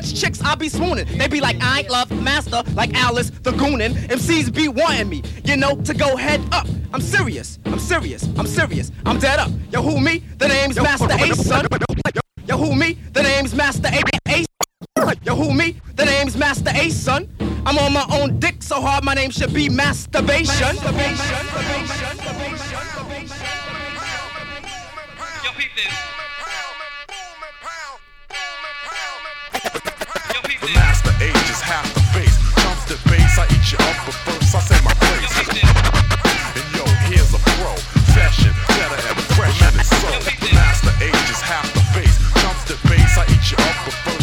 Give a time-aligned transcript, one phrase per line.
[0.00, 1.06] much chicks I be swooning.
[1.18, 3.92] They be like, I ain't love master, like Alice the Goonin.
[4.08, 6.66] MCs be wanting me, you know, to go head up.
[6.94, 9.50] I'm serious, I'm serious, I'm serious, I'm dead up.
[9.70, 10.22] Yo, who me?
[10.38, 11.66] The name's Masta Ace, son.
[12.46, 12.94] Yo, who me?
[13.12, 13.90] The name's Masta
[14.28, 14.46] Ace.
[15.22, 15.76] Yo, who me?
[15.96, 17.28] The name's Masta Ace, son.
[17.66, 20.76] I'm on my own dick so hard, my name should be masturbation.
[20.76, 21.16] masturbation.
[25.44, 26.29] Yo, peep this.
[31.70, 32.34] Half the face.
[32.58, 35.34] Comes the base, I eat you up, but first I say my grace.
[36.58, 37.70] And yo, here's a pro.
[38.10, 40.18] Fashion, better and fresh in its soul.
[40.50, 42.18] Master age is half the face.
[42.42, 44.19] Comes the base, I eat you up, but first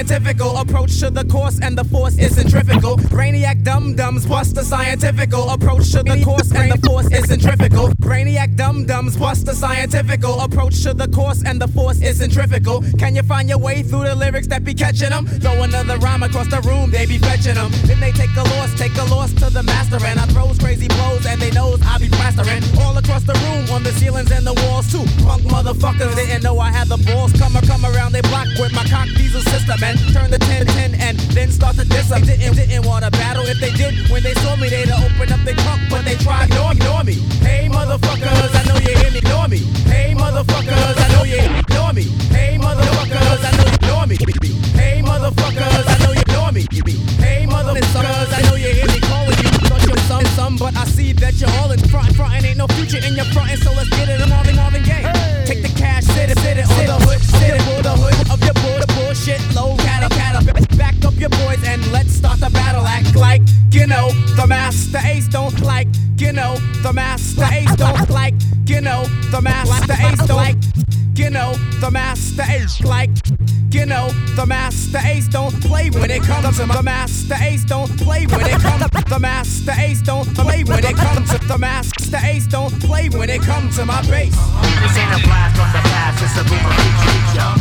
[0.00, 2.96] scientifical approach to the course, and the force is centrifugal.
[2.96, 7.88] Brainiac dum dums bust the scientifical approach to the course, and the force is centrifugal.
[8.00, 12.82] Brainiac dum dums bust the scientifical approach to the course, and the force is centrifugal.
[12.98, 15.26] Can you find your way through the lyrics that be catching them?
[15.26, 17.70] Throw another rhyme across the room, they be fetching them.
[17.84, 20.88] Then they take a loss, take a loss to the master, and I throws crazy
[20.88, 24.46] blows, and they knows I be plastering all across the room, on the ceilings and
[24.46, 25.04] the walls too.
[25.24, 27.32] Punk motherfuckers didn't know I had the balls.
[27.34, 30.94] Come come around they block with my cock diesel system and turn the 10 10
[30.94, 32.22] and then start to diss them.
[32.22, 33.42] Didn't, didn't want to battle.
[33.46, 36.46] If they did, when they saw me, they'd open up their trunk, but they tried
[36.50, 37.14] ignore, ignore me.
[37.42, 39.58] Hey, motherfuckers, I know you hear me, ignore me.
[39.90, 42.04] Hey, motherfuckers, I know you ignore me.
[42.30, 44.16] Hey, motherfuckers, I know you ignore me.
[44.78, 46.62] Hey, motherfuckers, I know you ignore me.
[47.18, 49.50] Hey, motherfuckers, I know you hear me calling you.
[49.66, 52.14] Thought you some, some, but I see that you're all in front.
[52.14, 54.20] Front and ain't no future in your front, so let's get it.
[54.20, 55.09] I'm Marvin, Marvin Gaye.
[63.20, 68.34] Like you know the master ace don't like you know the master ace don't like
[68.66, 70.56] you know the master ace don't like
[71.14, 73.10] you know the master ace like
[73.70, 77.94] you know the master ace don't play when it comes to the master ace don't
[77.98, 82.18] play when it comes the master ace don't play when it comes to the master
[82.22, 84.36] ace don't play when it comes to my bass.
[84.80, 87.52] This ain't a blast from the past, it's a boomerang future.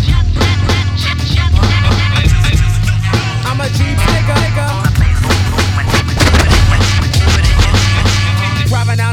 [3.50, 4.99] I'm a Jeep nigga, nigga.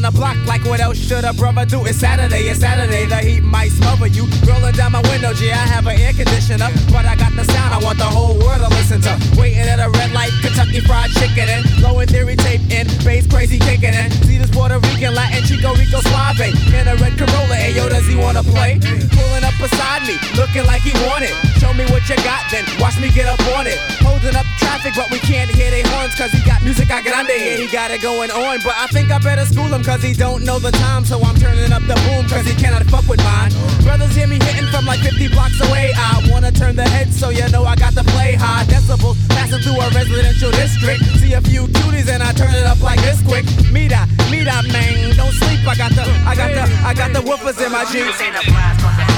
[0.06, 1.84] The block like what else should a brother do?
[1.84, 4.30] It's Saturday, it's Saturday, the heat might smother you.
[4.46, 6.70] Rolling down my window, G, I have an air conditioner.
[6.94, 9.18] But I got the sound I want the whole world to listen to.
[9.34, 13.26] Waiting at a red light, Kentucky fried chicken and Low End Theory tape in, bass
[13.26, 14.14] crazy kicking in.
[14.22, 16.54] See this Puerto Rican, Latin, Chico Rico Suave.
[16.70, 18.78] In a red Corolla, ayo, does he wanna play?
[18.78, 21.34] Pulling up beside me, looking like he wanted.
[21.58, 23.82] Show me what you got, then watch me get up on it.
[24.06, 27.34] Holding up traffic, but we can't hear they horns, cause he got music I grande,
[27.34, 28.62] yeah, he got it going on.
[28.62, 31.36] But I think I better school him, cause he don't know the time, so I'm
[31.36, 33.50] turning up the boom, cause he cannot fuck with mine.
[33.82, 35.92] Brothers hear me hitting from like 50 blocks away.
[35.96, 39.60] I wanna turn the head, so you know I got to play high decibels, passing
[39.60, 41.04] through a residential district.
[41.20, 43.44] See a few cuties and I turn it up like this quick.
[43.72, 45.66] Mira, mira, man, don't sleep.
[45.66, 49.15] I got the, I got the, I got the woofers in my jeans.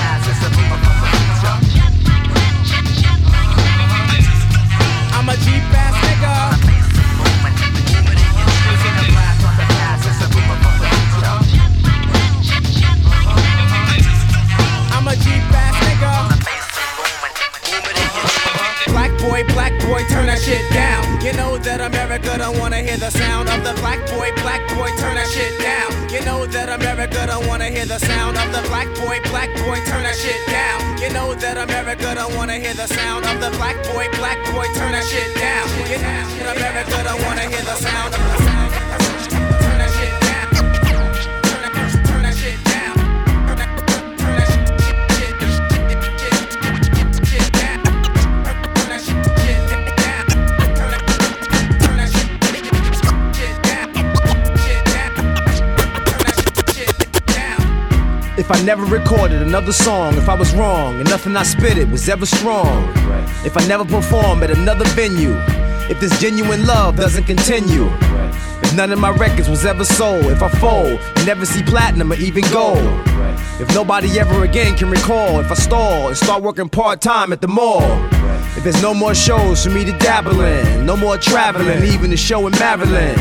[32.28, 35.66] Don't wanna hear the sound of the black boy, black boy, turn that shit down.
[35.88, 38.27] You know that America don't wanna hear the sound of
[58.50, 61.86] If I never recorded another song, if I was wrong and nothing I spit it
[61.90, 62.88] was ever strong,
[63.44, 65.36] if I never perform at another venue,
[65.90, 67.90] if this genuine love doesn't continue,
[68.62, 72.10] If none of my records was ever sold, if I fold, you never see platinum
[72.10, 72.78] or even gold.
[73.60, 77.42] If nobody ever again can recall, if I stall and start working part time at
[77.42, 77.82] the mall.
[78.56, 82.16] If there's no more shows for me to dabble in, no more traveling, even the
[82.16, 83.20] show in Maryland.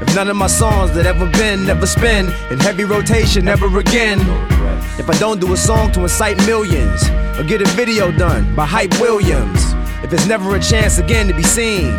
[0.00, 4.20] If none of my songs that ever been, never spin in heavy rotation ever again.
[4.98, 7.08] If I don't do a song to incite millions
[7.38, 9.60] or get a video done by Hype Williams.
[10.04, 11.94] If there's never a chance again to be seen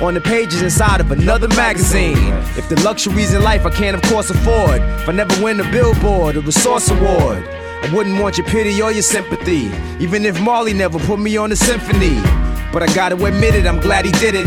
[0.00, 2.32] on the pages inside of another magazine.
[2.56, 4.80] If the luxuries in life I can't, of course, afford.
[4.80, 7.42] If I never win a Billboard or a Source Award,
[7.82, 9.72] I wouldn't want your pity or your sympathy.
[9.98, 12.14] Even if Marley never put me on a symphony.
[12.72, 14.46] But I gotta admit it, I'm glad he did it.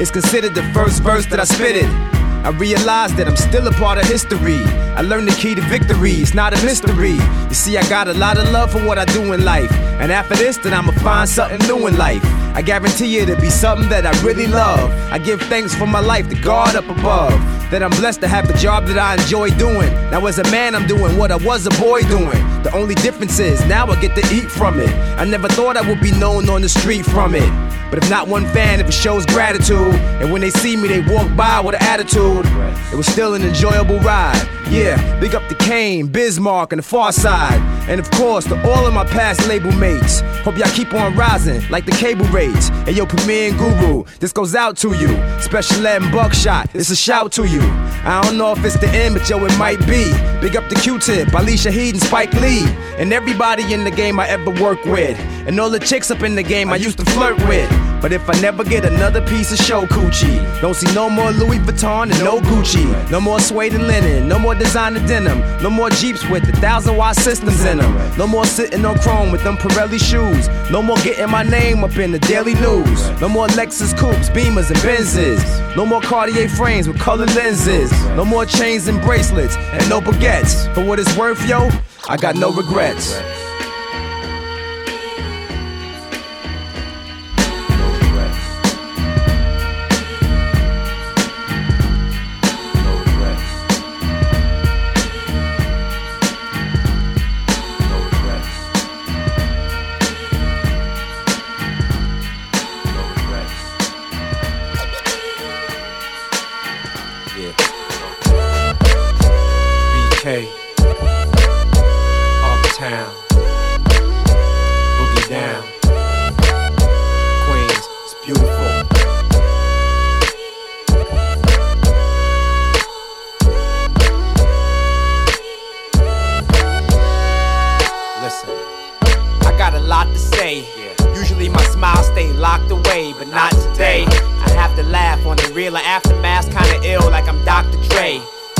[0.00, 2.23] It's considered the first verse that I spit it.
[2.44, 4.62] I realize that I'm still a part of history.
[4.96, 7.14] I learned the key to victory, it's not a mystery.
[7.48, 9.72] You see, I got a lot of love for what I do in life.
[9.98, 12.22] And after this, then I'ma find something new in life.
[12.54, 14.90] I guarantee it'll be something that I really love.
[15.10, 17.32] I give thanks for my life to God up above.
[17.70, 19.90] That I'm blessed to have the job that I enjoy doing.
[20.10, 22.42] Now, as a man, I'm doing what I was a boy doing.
[22.62, 24.90] The only difference is now I get to eat from it.
[25.18, 27.73] I never thought I would be known on the street from it.
[27.94, 31.00] But if not one fan, if it shows gratitude, and when they see me, they
[31.14, 32.44] walk by with an attitude,
[32.92, 34.48] it was still an enjoyable ride.
[34.68, 37.60] Yeah, big up to Kane, Biz Markie, and the Pharcyde.
[37.86, 40.22] And of course, to all of my past label mates.
[40.42, 42.70] Hope y'all keep on rising like the cable rates.
[42.70, 45.08] And yo, Premier and Guru, this goes out to you.
[45.40, 47.60] Special Ed and Buckshot, it's a shout to you.
[47.60, 50.12] I don't know if it's the end, but yo, it might be.
[50.40, 52.64] Big up to Q-Tip, Alicia Heed, and Spike Lee.
[52.96, 55.18] And everybody in the game I ever worked with.
[55.46, 57.70] And all the chicks up in the game I used to flirt with.
[58.04, 61.58] But if I never get another piece of show coochie, don't see no more Louis
[61.58, 65.88] Vuitton and no Gucci, no more suede and linen, no more designer denim, no more
[65.88, 69.56] Jeeps with a thousand watt systems in them, no more sitting on chrome with them
[69.56, 73.96] Pirelli shoes, no more getting my name up in the daily news, no more Lexus
[73.96, 75.42] coupes, Beamers and Benzes,
[75.74, 80.72] no more Cartier frames with colored lenses, no more chains and bracelets and no baguettes.
[80.74, 81.70] For what it's worth, yo,
[82.08, 83.18] I got no regrets.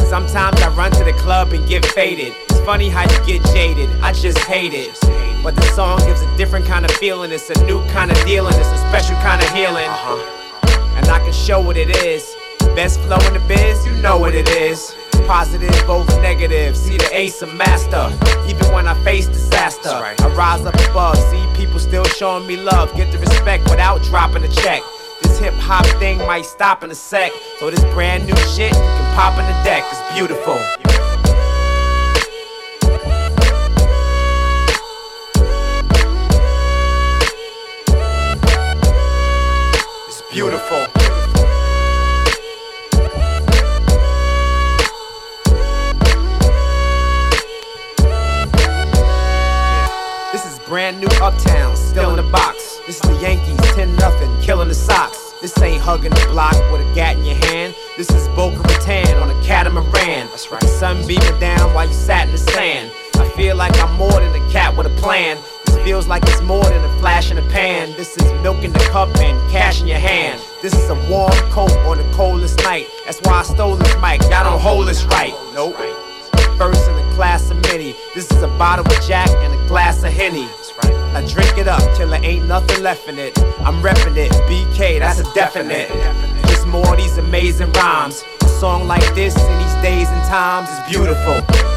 [0.09, 2.35] Sometimes I run to the club and get faded.
[2.49, 4.97] It's funny how you get jaded, I just hate it.
[5.43, 8.55] But the song gives a different kind of feeling, it's a new kind of dealing,
[8.55, 9.89] it's a special kind of healing.
[9.89, 10.97] Uh-huh.
[10.97, 12.35] And I can show what it is.
[12.77, 14.95] Best flow in the biz, you know what it is.
[15.27, 18.11] Positive over negative, see the ace of master.
[18.47, 22.95] Even when I face disaster, I rise up above, see people still showing me love.
[22.95, 24.83] Get the respect without dropping a check.
[25.41, 27.31] Hip hop thing might stop in a sec.
[27.59, 30.59] So this brand new shit can pop in the deck, it's beautiful.
[40.07, 40.87] It's beautiful.
[50.33, 52.79] This is brand new Uptown, still in the box.
[52.87, 55.24] This is the Yankees, 10 nothing, killing the Sox.
[55.45, 57.75] This ain't hugging the block with a gat in your hand.
[57.99, 60.27] This is Boca Raton on a catamaran.
[60.29, 60.59] That's right.
[60.59, 62.91] The sun beaming down while you sat in the sand.
[63.17, 65.37] I feel like I'm more than a cat with a plan.
[65.67, 67.93] This feels like it's more than a flash in the pan.
[67.95, 70.41] This is milk in the cup and cash in your hand.
[70.63, 72.87] This is a warm coat on the coldest night.
[73.05, 74.23] That's why I stole this mic.
[74.23, 75.35] Y'all don't hold this right.
[75.53, 75.77] Nope.
[76.57, 77.95] First in the class of many.
[78.15, 80.49] This is a bottle of Jack and a glass of Henny.
[81.15, 83.39] I drink it up till there ain't nothing left in it.
[83.61, 85.89] I'm reppin' it, BK, that's a definite.
[86.49, 88.25] Just more of these amazing rhymes.
[88.43, 91.74] A song like this in these days and times is beautiful.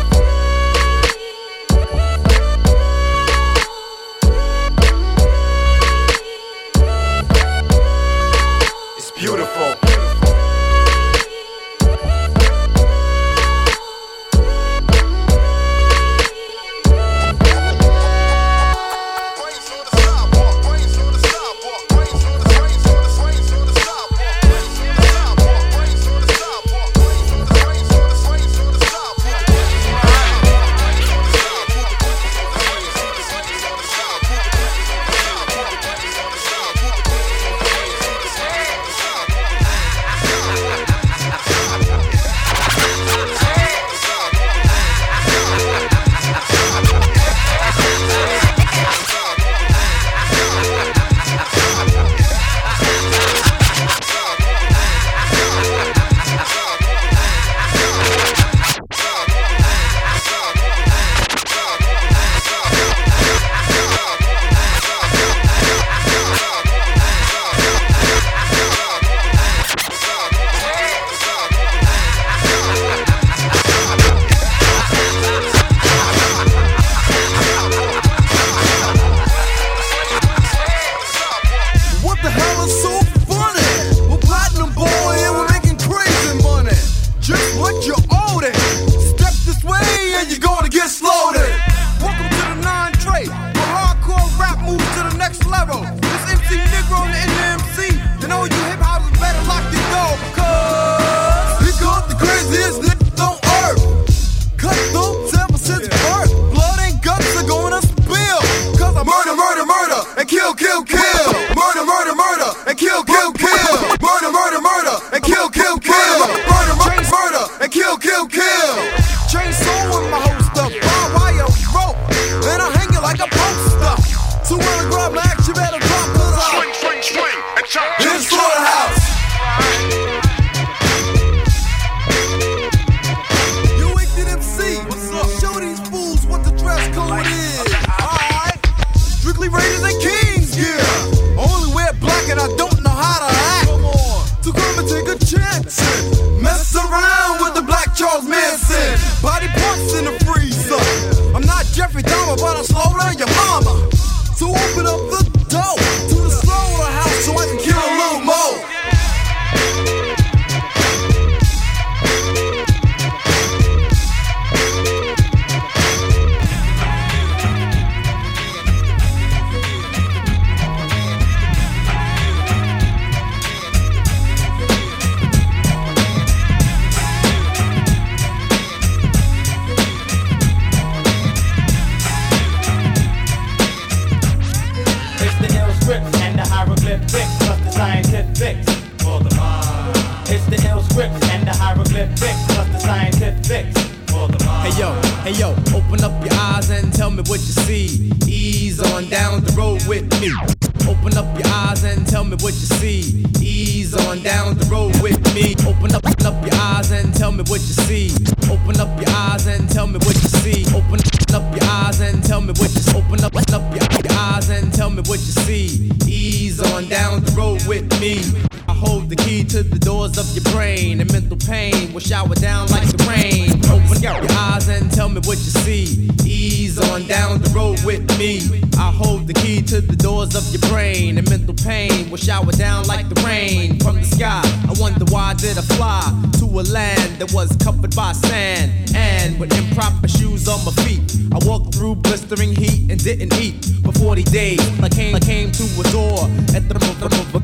[232.97, 234.41] Like the rain from the sky.
[234.67, 236.01] I wonder why did I fly
[236.39, 241.05] to a land that was covered by sand and with improper shoes on my feet.
[241.31, 244.61] I walked through blistering heat and didn't eat for 40 days.
[244.81, 246.25] I came, I came to a door
[246.57, 246.77] at the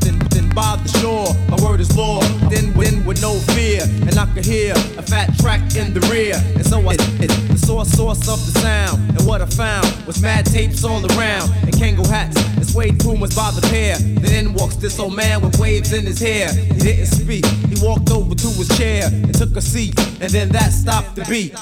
[0.01, 1.29] then, then by the shore.
[1.49, 2.21] My word is law.
[2.49, 6.35] Then, then with no fear, and I could hear a fat track in the rear.
[6.55, 8.97] And so I hit the source, source of the sound.
[9.15, 13.35] And what I found was mad tapes all around and Kangol hats and suede pumas
[13.35, 13.97] by the pair.
[13.97, 16.47] Then in walks this old man with waves in his hair.
[16.53, 17.45] He didn't speak.
[17.71, 21.25] He walked over to his chair and took a seat, and then that stopped the
[21.25, 21.53] beat.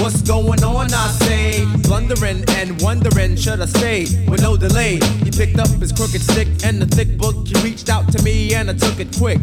[0.00, 0.86] What's going on?
[0.92, 4.98] I say, blundering and wondering, should I stay with no delay?
[5.24, 7.48] He picked up his crooked stick and the thick book.
[7.48, 9.40] He reached out to me and I took it quick.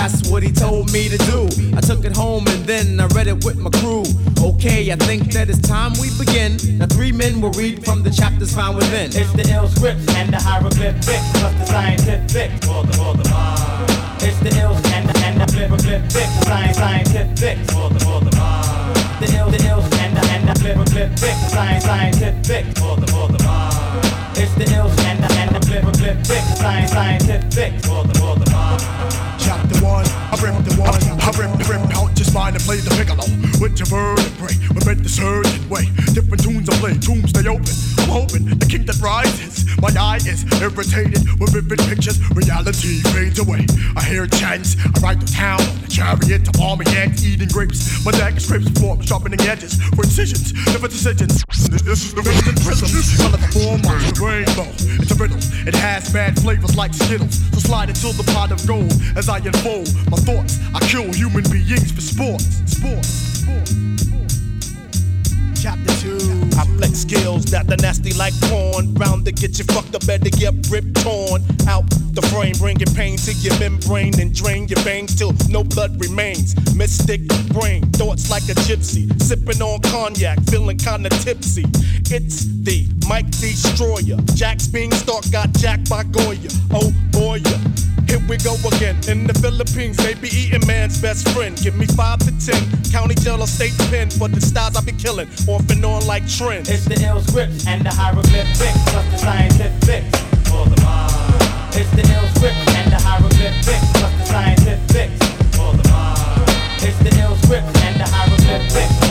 [0.00, 1.44] That's what he told me to do.
[1.76, 4.02] I took it home and then I read it with my crew.
[4.40, 6.56] Okay, I think that it's time we begin.
[6.78, 9.12] Now three men will read from the chapters found within.
[9.12, 11.04] It's the ill scripts and the hieroglyphics
[11.36, 12.80] plus the scientifics for.
[14.24, 18.30] It's the ill and the and the hieroglyphics, science scientifics for the for the.
[19.20, 23.40] The ill the ill and the and the hieroglyphics, science scientifics for the for the.
[24.40, 24.88] It's the ill
[25.20, 28.80] the the hieroglyphics, science scientifics for the for the mind.
[29.38, 32.10] Chapter one, I rip the one, I rip, rip out
[32.54, 33.24] and play the piccolo
[33.60, 34.56] with your vertebrae.
[34.74, 35.84] We bend the certain way.
[36.14, 37.99] Different tunes I play, tombs stay open.
[38.10, 39.70] Hoping the king that rises.
[39.80, 42.18] My eye is irritated with vivid pictures.
[42.34, 43.66] Reality fades away.
[43.96, 44.74] I hear chants.
[44.82, 48.04] I ride the town on the chariot of army ants eating grapes.
[48.04, 50.52] My dagger scrapes form, sharpening edges for incisions.
[50.74, 51.44] Different decisions.
[51.86, 52.90] This is the vision prism.
[53.22, 54.66] Color the form of the rainbow.
[55.00, 55.38] It's a riddle.
[55.66, 57.38] It has bad flavors like Skittles.
[57.54, 60.58] So slide into the pot of gold as I unfold my thoughts.
[60.74, 62.44] I kill human beings for sports.
[62.66, 63.08] Sports.
[63.38, 63.79] Sports.
[65.60, 66.16] Chapter 2
[66.56, 68.94] I flex skills that the nasty like porn.
[68.94, 71.84] Bound to get you fucked up, better get ripped torn out
[72.16, 76.56] the frame, bringing pain to your membrane and drain your veins till no blood remains.
[76.74, 77.20] Mystic
[77.52, 81.66] brain, thoughts like a gypsy, sipping on cognac, feeling kinda tipsy.
[82.08, 84.16] It's the Mike Destroyer.
[84.34, 86.48] Jack's being stalked, got jacked by Goya.
[86.72, 87.89] Oh boy, yeah.
[88.30, 88.94] We go again.
[89.08, 91.58] In the Philippines, they be eating man's best friend.
[91.60, 92.62] Give me five to ten.
[92.92, 95.26] County jail or state pen for the styles I be killing.
[95.48, 96.70] Off and on like trends.
[96.70, 100.14] It's the ill scripts and the hieroglyphics plus the scientifics
[100.46, 101.74] for the mind.
[101.74, 105.18] It's the ill scripts and the hieroglyphics plus the scientifics
[105.58, 106.86] for the mind.
[106.86, 109.09] It's the ill scripts and the hieroglyphics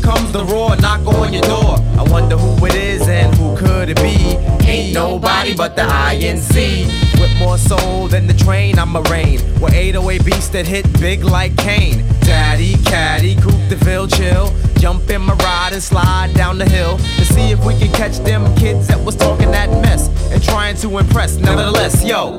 [0.00, 1.78] here comes the roar, knock on your door.
[1.98, 4.36] I wonder who it is and who could it be?
[4.66, 7.20] Ain't nobody but the INC.
[7.20, 9.40] With more soul than the train, I'm a rain.
[9.60, 12.04] With 808 beats that hit big like Kane.
[12.20, 14.52] Daddy, caddy, coupe de ville, chill.
[14.78, 18.18] Jump in my ride and slide down the hill to see if we can catch
[18.18, 21.36] them kids that was talking that mess and trying to impress.
[21.36, 22.38] Nevertheless, yo,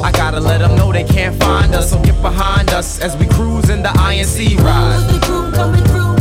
[0.00, 1.90] I gotta let them know they can't find us.
[1.90, 6.11] So get behind us as we cruise in the INC ride.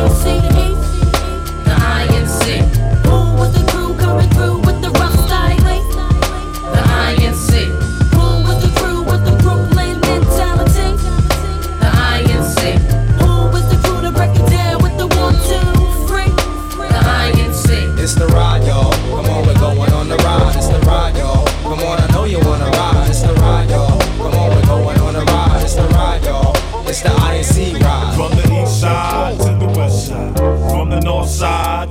[0.00, 0.79] Who was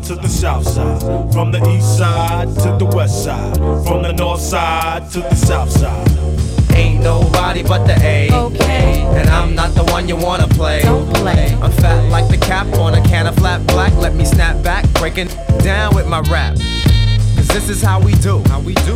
[0.09, 1.31] to the south side.
[1.31, 3.55] From the east side to the west side.
[3.85, 6.09] From the north side to the south side.
[6.73, 8.27] Ain't nobody but the A.
[8.31, 9.03] Okay.
[9.03, 10.81] And I'm not the one you wanna play.
[10.81, 11.55] Don't play.
[11.61, 13.93] I'm fat like the cap on a can of flat black.
[13.97, 15.27] Let me snap back, breaking
[15.59, 16.55] down with my rap.
[17.35, 18.41] Cause this is how we do.
[18.47, 18.95] How we do.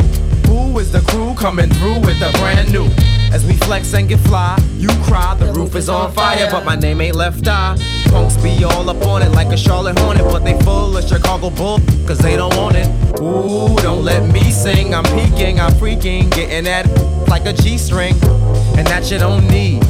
[0.50, 2.90] Who is the crew coming through with the brand new?
[3.32, 6.76] As we flex and get fly, you cry, the roof is on fire, but my
[6.76, 7.78] name ain't left eye.
[8.14, 11.50] Punks be all up on it like a Charlotte Hornet, but they full of Chicago
[11.50, 12.88] Bull, cause they don't want it.
[13.20, 17.76] Ooh, don't let me sing, I'm peeking, I'm freaking, getting at it like a G
[17.80, 18.14] string,
[18.78, 19.84] and that you don't need.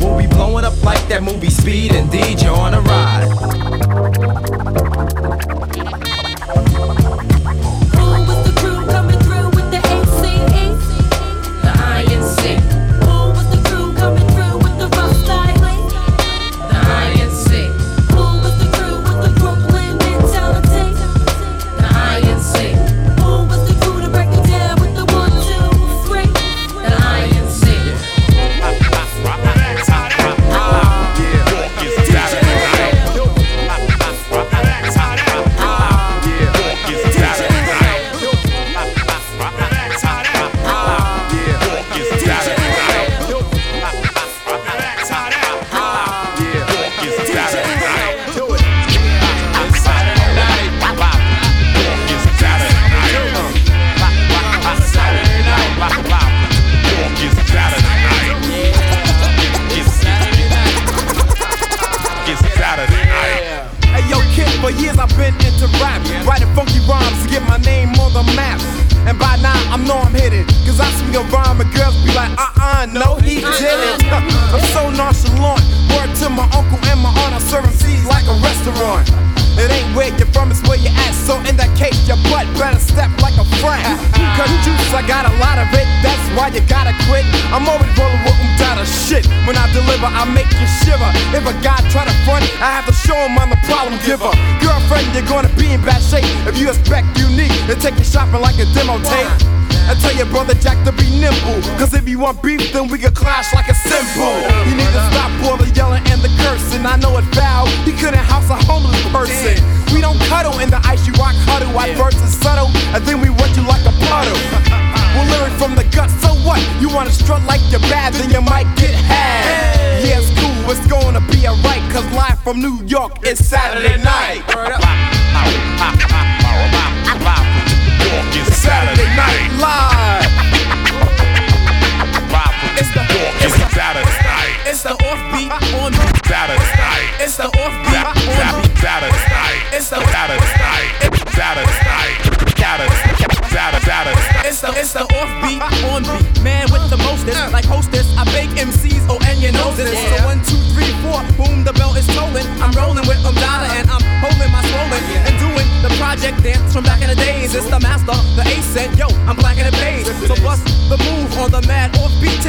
[0.00, 3.28] We'll be blowing up like that movie Speed, indeed, you're on a ride.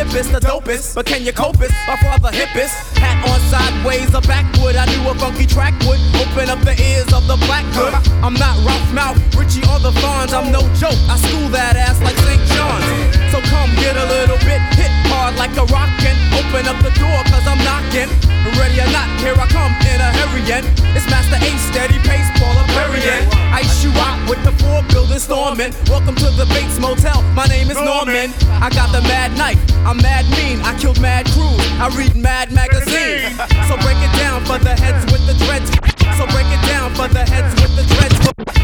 [0.10, 1.70] Offbeat the dopest, but can you cope it?
[1.86, 4.76] My father hippest hat on sideways a backwood.
[4.76, 7.94] I do a funky track would open up the ears of the black hood.
[8.26, 10.34] I'm not Ralph Malph, Richie or the Fonz.
[10.34, 10.98] I'm no joke.
[11.06, 12.42] I school that ass like St.
[12.58, 12.90] John's.
[13.30, 16.18] So come get a little bit hit hard like a rockin'.
[16.34, 18.10] Open up the door cause I'm knocking.
[18.58, 20.42] Ready or not, here I come in a hurry.
[20.52, 23.28] and It's Masta Ace, steady pace, Paula Perrier.
[23.54, 25.74] Ice you out with the four building storming.
[25.90, 27.22] Welcome to the Bates Motel.
[27.36, 28.32] My name is Norman.
[28.64, 29.60] I got the mad knife.
[29.86, 30.62] I'm mad mean.
[30.66, 31.54] I killed mad crew.
[31.78, 33.36] I read mad magazine.
[33.68, 35.70] So break it down for the heads with the dreads.
[36.18, 38.18] So break it down for the heads with the dreads.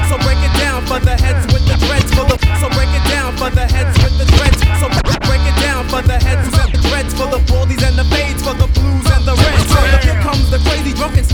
[0.09, 2.09] So break it down for the heads with the dreads.
[2.61, 3.94] So break it down for the heads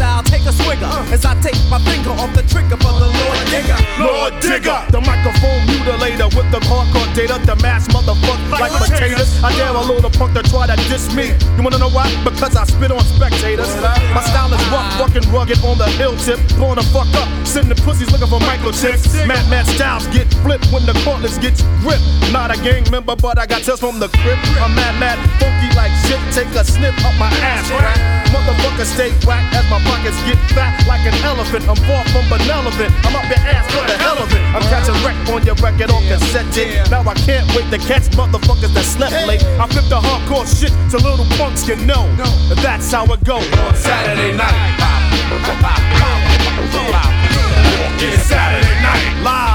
[0.01, 0.23] style.
[0.25, 3.77] Take a swigger as I take my finger off the trigger for the Lord Digga.
[4.01, 9.29] Lord Digga, the microphone mutilator with the hardcore data, the mass motherfucker like potatoes.
[9.45, 11.37] I dare a little punk to try to diss me.
[11.55, 12.09] You wanna know why?
[12.25, 13.69] Because I spit on spectators.
[14.17, 16.39] My style is rough, fucking rugged on the hill tip.
[16.57, 19.05] Blowing the fuck up, sending the pussies looking for microchips.
[19.27, 22.05] Mad Mad styles get flipped when the cordless gets ripped.
[22.33, 24.39] Not a gang member, but I got tips from the crib.
[24.63, 26.21] I'm mad, mad, funky like shit.
[26.33, 28.21] Take a snip up my ass, right?
[28.31, 31.67] Motherfucker stay whack as my pockets get fat like an elephant.
[31.67, 32.91] I'm far from benevolent.
[33.03, 34.43] I'm up your ass for the hell of it.
[34.55, 36.71] I'm catching wreck on your record on cassette tape.
[36.89, 39.43] Now I can't wait to catch motherfuckers that slept late.
[39.59, 42.07] I flip the hardcore shit to little punks can know.
[42.63, 44.79] That's how it goes on Saturday night.
[48.03, 49.50] It's Saturday night live.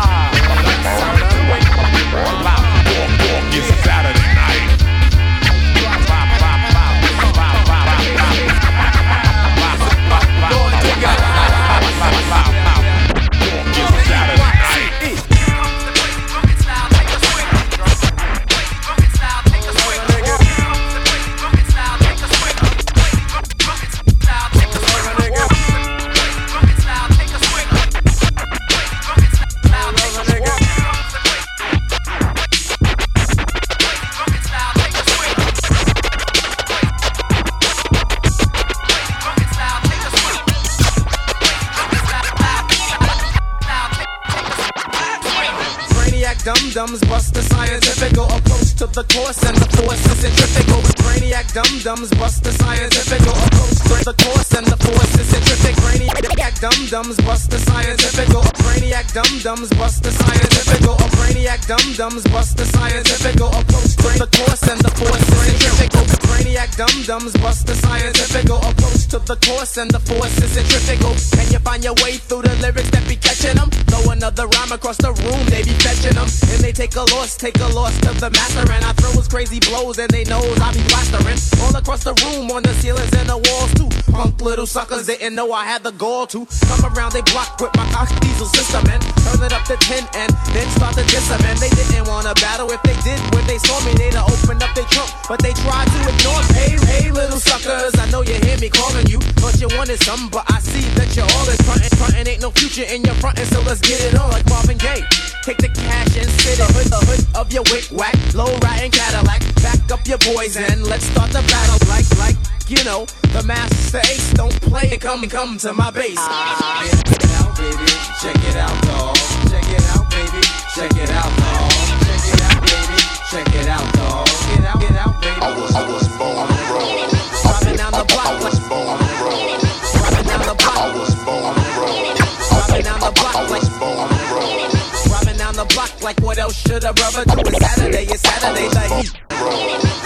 [48.96, 50.80] The course and the force is centrifugal.
[51.04, 55.85] Brainiac dum dums bust the scientific approach the course and the force is centrifugal.
[55.85, 58.28] Brainiac dum dums bust the scientific
[58.64, 60.80] Brainiac dum dums bust the scientific
[61.12, 66.15] Brainiac dum dums bust the scientific approach the course and the force is centrifugal.
[66.37, 71.16] Brainiac dum dums bust the scientific approach to the course and the force is centrifugal.
[71.33, 73.72] Can you find your way through the lyrics that be catching them?
[73.88, 76.29] Throw another rhyme across the room, they be fetching them.
[76.53, 78.68] And they take a loss, take a loss to the master.
[78.68, 81.40] And I throw his crazy blows and they knows I be plastering.
[81.64, 83.88] All across the room, on the ceilings and the walls too.
[84.12, 87.72] Punk little suckers didn't know I had the gall to come around they block with
[87.81, 91.29] my cock diesel system and turn it up to 10 and then start to diss
[91.33, 91.40] them.
[91.49, 92.68] And they didn't wanna battle.
[92.68, 95.09] If they did, when they saw me, they'd opened up their trunk.
[95.29, 99.06] But they tried to ignore Hey, hey, little suckers, I know you hear me calling
[99.06, 99.18] you.
[99.38, 101.92] Thought you wanted something, but I see that you're all in frontin'.
[101.98, 105.04] Frontin' ain't no future in your frontin', so let's get it on like Marvin Gaye.
[105.42, 106.70] Take the cash and sit it.
[106.74, 109.42] Hood, the hood of your wick whack, low riding Cadillac.
[109.62, 111.78] Back up your boys and let's start the battle.
[111.86, 112.36] Like, like,
[112.66, 115.00] you know, the master ace don't play it.
[115.00, 116.18] Come, come to my base.
[116.18, 117.86] Check it out, baby.
[118.18, 119.16] Check it out, dog.
[119.46, 120.42] Check it out, baby.
[120.74, 121.70] Check it out, dog.
[122.02, 122.95] Check it out, baby.
[123.30, 124.26] Check it out, dog.
[124.54, 125.42] Get out, get out, baby.
[125.42, 127.10] I was, I was born to roll.
[127.42, 129.50] Driving down the block like born to roll.
[129.98, 130.78] Driving down the block.
[130.78, 132.14] I was born to roll.
[132.54, 134.70] Driving down the block like born to roll.
[135.10, 137.42] Driving down the block like what else should a brother do?
[137.42, 139.10] It's Saturday, it's Saturday, the heat.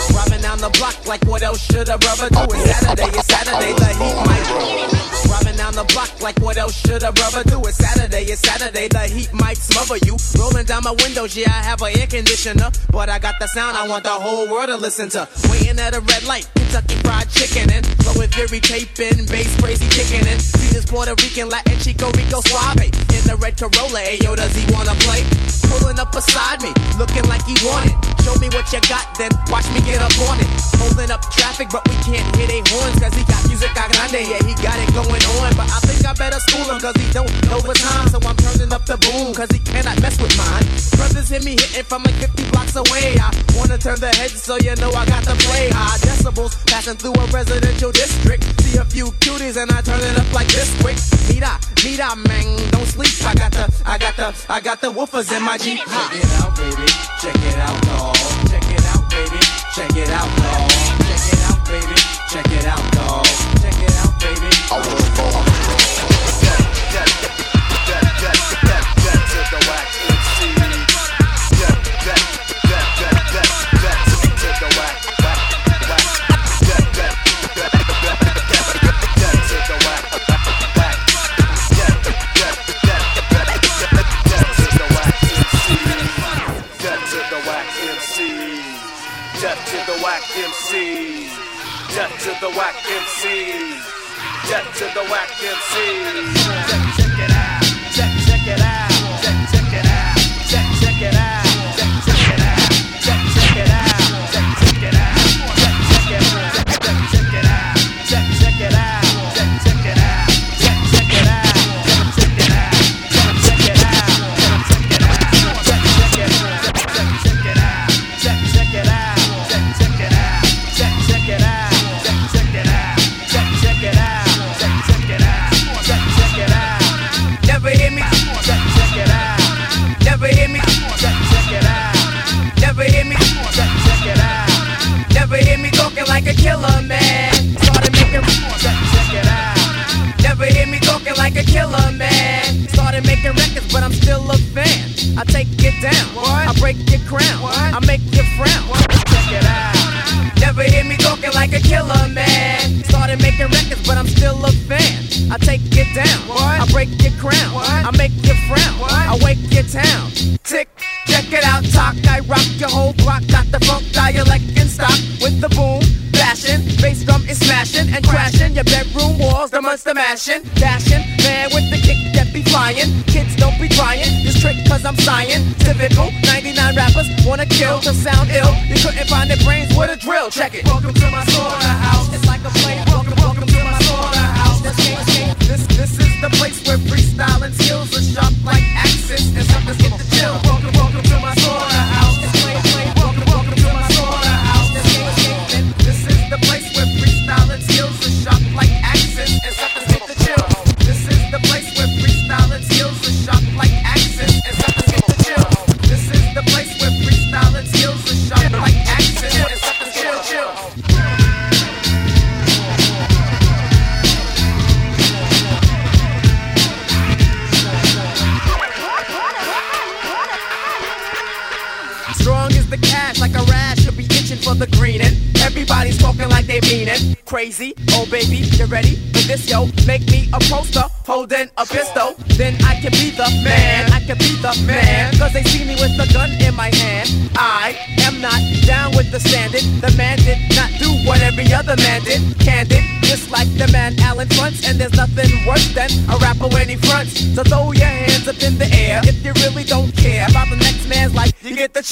[0.09, 2.40] Driving down the block like what else should a brother do?
[2.56, 5.10] It's Saturday, it's Saturday, the heat might.
[5.61, 7.61] Down the block like what else should a brother do?
[7.68, 10.16] It's Saturday, it's Saturday, the heat might smother you.
[10.40, 12.70] Rolling down my windows, yeah, I have an air conditioner.
[12.90, 15.29] But I got the sound I want the whole world to listen to.
[15.53, 20.25] Waiting at a red light, Kentucky fried chicken and flowing fury taping, bass crazy kicking
[20.25, 20.40] in.
[20.73, 24.01] This Puerto Rican Latin Chico Rico Suave in the red Corolla.
[24.01, 25.20] Ayo, does he wanna play?
[25.68, 27.92] Pulling up beside me, looking like he wanted.
[28.25, 30.49] Show me what you got, then watch me get up on it.
[30.81, 34.25] Holding up traffic, but we can't hear they horns, cause he got music a grande.
[34.25, 37.07] Yeah, he got it going on, but I think I better school him, cause he
[37.13, 38.09] don't know the time.
[38.09, 40.67] So I'm turning up the boom, cause he cannot mess with mine.
[40.97, 43.17] Brothers hear me hitting from like 50 blocks away.
[43.19, 46.97] I wanna turn the heads so you know I got to play high decibels, passing
[46.97, 48.45] through a residential district.
[48.63, 50.99] See a few cuties and I turn it up like this quick.
[51.29, 53.13] Meet up, meet up, man, don't sleep.
[53.25, 55.79] I got the, I got the, I got the woofers in my Jeep.
[55.79, 56.87] Check it out, baby.
[57.21, 58.17] Check it out, dog.
[58.49, 59.41] Check it out, baby.
[59.75, 60.71] Check it out, dog.
[61.07, 61.97] Check it out, baby.
[62.31, 63.60] Check it out, dog.
[64.72, 64.85] It out,
[65.16, 65.50] baby.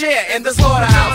[0.03, 1.08] in the slaughterhouse.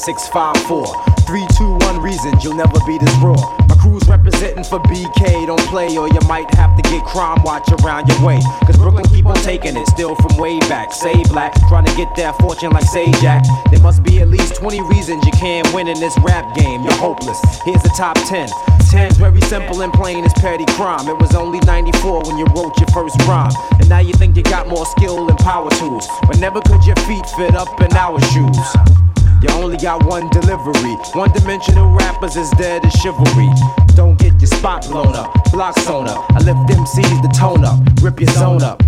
[0.00, 1.20] 654.
[1.28, 3.36] 321 reasons you'll never be this raw.
[3.68, 7.68] My crew's representing for BK, don't play, or you might have to get crime watch
[7.80, 8.40] around your way.
[8.64, 10.92] Cause Brooklyn keep on taking it, still from way back.
[10.92, 13.44] Say black, trying to get that fortune like Sajak.
[13.70, 16.96] There must be at least 20 reasons you can't win in this rap game, you're
[16.96, 17.38] hopeless.
[17.64, 18.48] Here's the top 10.
[18.88, 21.08] 10's very simple and plain as petty crime.
[21.08, 23.52] It was only 94 when you wrote your first rhyme.
[23.78, 26.08] And now you think you got more skill and power tools.
[26.26, 29.09] But never could your feet fit up in our shoes.
[29.42, 30.94] You only got one delivery.
[31.14, 33.48] One dimensional rappers is dead as chivalry.
[33.94, 36.30] Don't get your spot blown up, block sewn up.
[36.32, 38.82] I lift them MCs the tone up, rip your zone up.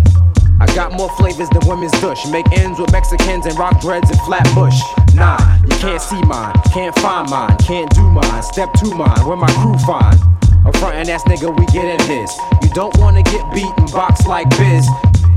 [0.61, 2.25] I got more flavors than women's dush.
[2.27, 4.79] Make ends with Mexicans and rock breads and flatbush.
[5.15, 8.43] Nah, you can't see mine, can't find mine, can't do mine.
[8.43, 10.19] Step to mine, where my crew find.
[10.65, 12.37] A frontin' ass nigga, we get at this.
[12.61, 14.87] You don't wanna get beat and box like biz.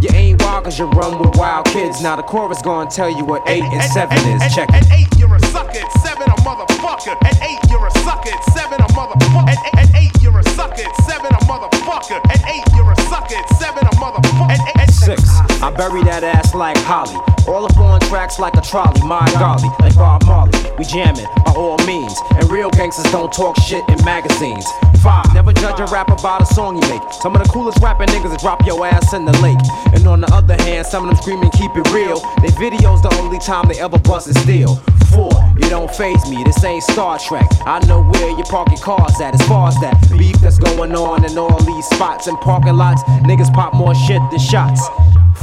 [0.07, 2.01] You ain't wild cause you run with wild kids.
[2.01, 4.55] Now the chorus gonna tell you what 8 and 7 is.
[4.55, 4.87] Check it.
[4.92, 5.79] 8, you're a sucker.
[5.79, 7.16] At 7, a motherfucker.
[7.25, 8.31] At 8, you're a sucker.
[8.31, 9.49] At 7, a motherfucker.
[9.49, 10.83] At 8, you're a sucker.
[10.83, 12.21] At 7, a motherfucker.
[12.31, 13.35] At 8, you're a sucker.
[13.35, 14.79] At 7, a motherfucker.
[14.79, 15.56] At 6.
[15.62, 17.16] I bury that ass like Holly.
[17.49, 20.53] All up on tracks like a trolley, my golly, like Bob Marley.
[20.79, 24.66] We jamming by all means, and real gangsters don't talk shit in magazines.
[25.03, 27.03] Five, never judge a rapper by the song he make.
[27.23, 29.59] Some of the coolest rapping niggas that drop your ass in the lake.
[29.95, 32.19] And on the other hand, some of them screaming keep it real.
[32.42, 34.77] They videos the only time they ever bust and steal.
[35.14, 37.47] Four, you don't phase me, this ain't Star Trek.
[37.64, 39.35] I know where you your cars at.
[39.35, 43.03] As far as that beef that's going on in all these spots and parking lots,
[43.25, 44.83] niggas pop more shit than shots.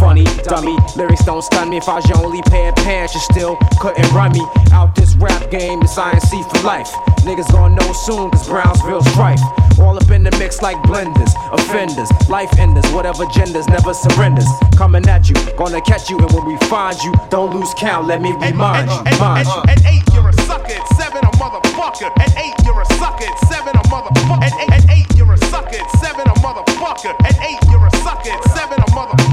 [0.03, 1.77] Funny, dummy, lyrics don't stun me.
[1.77, 4.45] If I was your only pair of pants, you still couldn't run me.
[4.73, 6.91] Out this rap game, it's INC for life.
[7.23, 9.39] Niggas gonna know soon, cause Brownsville strife.
[9.79, 14.45] All up in the mix like blenders, offenders, life enders, whatever genders, never surrenders.
[14.75, 18.21] Coming at you, gonna catch you, and when we find you, don't lose count, let
[18.21, 19.19] me remind you.
[19.19, 19.63] Mind you.
[19.71, 20.73] At eight, you're a sucker.
[20.73, 22.11] At seven, a motherfucker.
[22.19, 23.23] At eight, you're a sucker.
[23.23, 24.43] At seven, a motherfucker.
[24.43, 25.79] At eight, at eight, you're a sucker.
[25.79, 27.15] At seven, a motherfucker.
[27.23, 28.31] At eight, you're a sucker.
[28.31, 29.32] At seven, a motherfucker.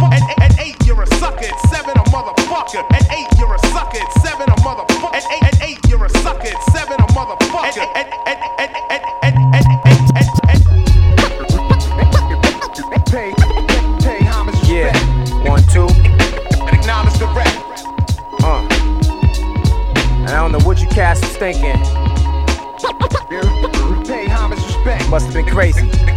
[2.70, 2.94] Motherfucker.
[2.94, 3.98] At eight, you're a sucker.
[3.98, 5.14] At seven, a motherfucker.
[5.14, 6.48] At eight, at eight, you're a sucker.
[6.48, 7.70] At seven, a motherfucker.
[14.68, 14.92] Yeah,
[15.48, 15.88] one, two.
[18.42, 18.66] Uh.
[20.20, 21.83] And I don't know what you cats thinking.
[24.04, 25.11] Pay homage, respect.
[25.11, 26.10] Must have been crazy.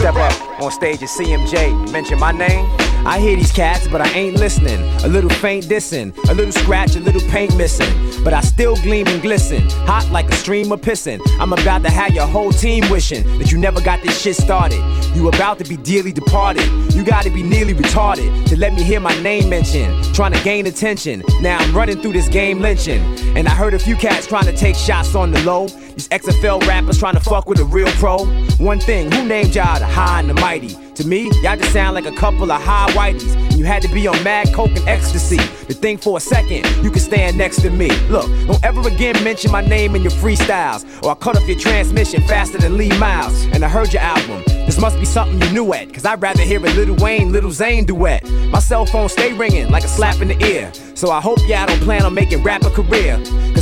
[0.00, 2.64] Step up on stage at CMJ, mention my name.
[3.06, 4.80] I hear these cats, but I ain't listening.
[5.04, 8.24] A little faint dissing, a little scratch, a little paint missing.
[8.24, 11.20] But I still gleam and glisten, hot like a stream of pissing.
[11.38, 14.82] I'm about to have your whole team wishing that you never got this shit started.
[15.14, 16.66] You about to be dearly departed.
[16.94, 20.14] You gotta be nearly retarded to let me hear my name mentioned.
[20.14, 21.22] Trying to gain attention.
[21.42, 23.02] Now I'm running through this game lynching.
[23.36, 25.68] And I heard a few cats trying to take shots on the low.
[26.00, 28.24] These XFL rappers trying to fuck with a real pro.
[28.56, 30.74] One thing, who named y'all the high and the mighty?
[30.94, 33.58] To me, y'all just sound like a couple of high whiteys.
[33.58, 35.36] You had to be on mad coke and ecstasy.
[35.36, 37.90] To think for a second, you can stand next to me.
[38.08, 40.86] Look, don't ever again mention my name in your freestyles.
[41.04, 43.44] Or I cut off your transmission faster than Lee Myles.
[43.52, 44.42] And I heard your album.
[44.46, 45.92] This must be something you knew at.
[45.92, 48.26] Cause I'd rather hear a Lil Wayne, Lil Zane duet.
[48.50, 50.72] My cell phone stay ringing like a slap in the ear.
[50.94, 53.18] So I hope y'all don't plan on making rap a career.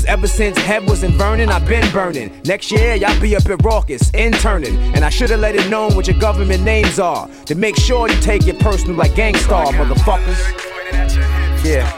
[0.09, 2.41] Ever since Head was in Vernon, I've been burning.
[2.47, 4.75] Next year, y'all be up at Rawkus, interning.
[4.95, 7.29] And I should've let it known what your government names are.
[7.45, 10.39] To make sure you take it personal like Gang Starr, motherfuckers.
[11.63, 11.93] Yeah.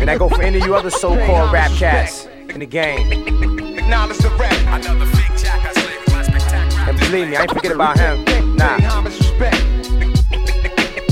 [0.00, 3.12] And I go for any of you other so-called rap cats in the game.
[3.78, 4.52] Acknowledge the rap.
[6.88, 8.56] And believe me, I ain't forget about him.
[8.56, 8.76] Nah.
[8.76, 9.88] Pay homage, respect.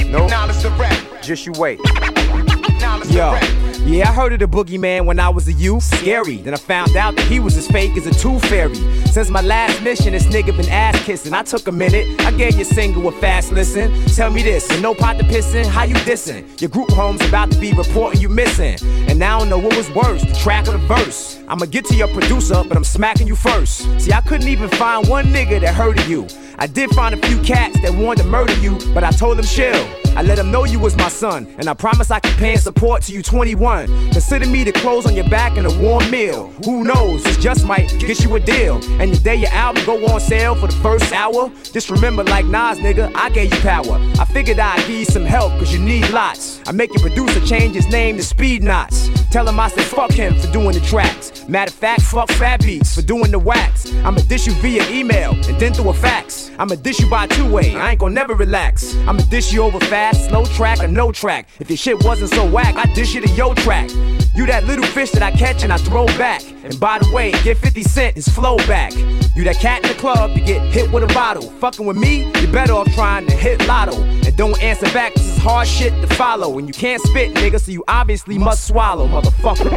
[0.08, 0.24] Nope.
[0.24, 1.22] Acknowledge the rap.
[1.22, 1.78] Just you wait.
[1.78, 3.69] Acknowledge the Yo, rap.
[3.86, 5.82] Yeah, I heard of the boogeyman when I was a youth.
[5.82, 6.36] Scary.
[6.36, 8.76] Then I found out that he was as fake as a tooth fairy.
[9.10, 11.34] Since my last mission, this nigga been ass kissing.
[11.34, 12.20] I took a minute.
[12.20, 13.92] I gave your single a fast listen.
[14.14, 16.60] Tell me this, with no pot to pissin', how you dissing?
[16.60, 18.78] Your group home's about to be reporting you missing.
[19.08, 21.42] And I don't know what was worse, the track or the verse.
[21.48, 24.00] I'ma get to your producer, but I'm smacking you first.
[24.00, 26.28] See, I couldn't even find one nigga that heard of you.
[26.60, 29.46] I did find a few cats that wanted to murder you, but I told them
[29.46, 29.88] chill.
[30.14, 32.60] I let them know you was my son, and I promise I can pay and
[32.60, 33.86] support to you 21.
[34.10, 36.48] Consider me the clothes on your back and a warm meal.
[36.64, 38.80] Who knows, this just might get you a deal.
[39.00, 42.44] And the day your album go on sale for the first hour, just remember like
[42.44, 43.98] Nas, nigga, I gave you power.
[44.20, 46.60] I figured I'd give you some help, cause you need lots.
[46.66, 49.08] I make your producer change his name to Speed Knots.
[49.30, 51.48] Tell him I said fuck him for doing the tracks.
[51.48, 53.90] Matter of fact, fuck Fat Beats for doing the wax.
[54.04, 56.50] I'ma dish you via email and then through a fax.
[56.58, 58.94] I'ma dish you by two way, I ain't gonna never relax.
[59.06, 61.48] I'ma dish you over fast, slow track, or no track.
[61.58, 63.88] If your shit wasn't so whack, I dish you to yo track.
[64.34, 66.42] You that little fish that I catch and I throw back.
[66.64, 68.89] And by the way, get 50 Cent his flow back.
[69.34, 71.42] You that cat in the club, you get hit with a bottle.
[71.42, 74.02] Fucking with me, you better off trying to hit lotto.
[74.02, 76.58] And don't answer back, this is hard shit to follow.
[76.58, 79.70] And you can't spit, nigga, so you obviously must swallow, motherfucker.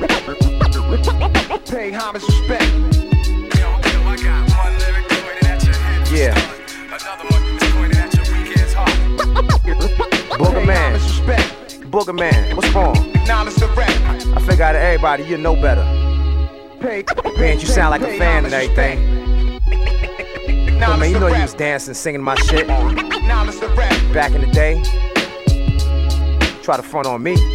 [1.69, 2.63] Pay homage, respect.
[6.11, 6.35] Yeah.
[10.37, 10.99] Booger man.
[11.89, 12.97] Booger man, what's wrong?
[13.15, 13.89] Acknowledge the rap.
[14.35, 16.02] I figure out of everybody, you know better.
[16.83, 19.61] Man, you sound like a fan and everything.
[20.81, 24.13] But man, you know you was dancing, singing my shit Acknowledge the rap.
[24.13, 24.83] back in the day.
[26.61, 27.52] Try to front on me.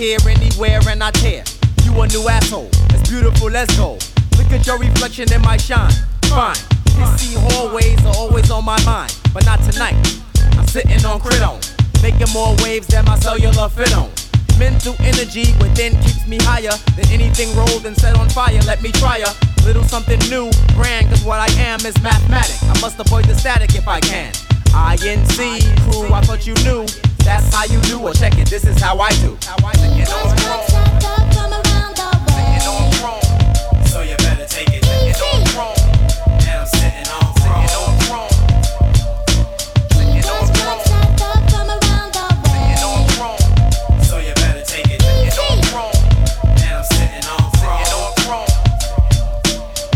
[0.00, 1.44] Here, anywhere, and I tear.
[1.84, 2.70] You a new asshole.
[2.88, 3.98] It's beautiful, let's go.
[4.38, 5.92] Look at your reflection in my shine.
[6.24, 6.56] Fine.
[6.96, 9.94] Pissy hallways are always on my mind, but not tonight.
[10.56, 11.60] I'm sitting on Cridon,
[12.02, 14.08] making more waves than my cellular fit on.
[14.58, 18.58] Mental energy within keeps me higher than anything rolled and set on fire.
[18.64, 22.56] Let me try a little something new, brand, cause what I am is mathematic.
[22.62, 24.32] I must avoid the static if I can.
[24.72, 25.36] INC
[25.90, 26.86] crew, I thought you knew.
[27.24, 29.36] That's how you do, or check it, this is how I do.
[29.40, 30.68] Sitting on throne.
[32.30, 33.48] Sitting on throne.
[33.90, 34.82] So you better take it.
[34.82, 35.14] Sitting
[42.84, 43.38] on throne.
[44.02, 45.00] So you better take it.
[45.02, 45.92] Sitting on throne.
[46.56, 47.84] Now I'm sitting on throne.
[47.84, 48.50] Sitting on throne.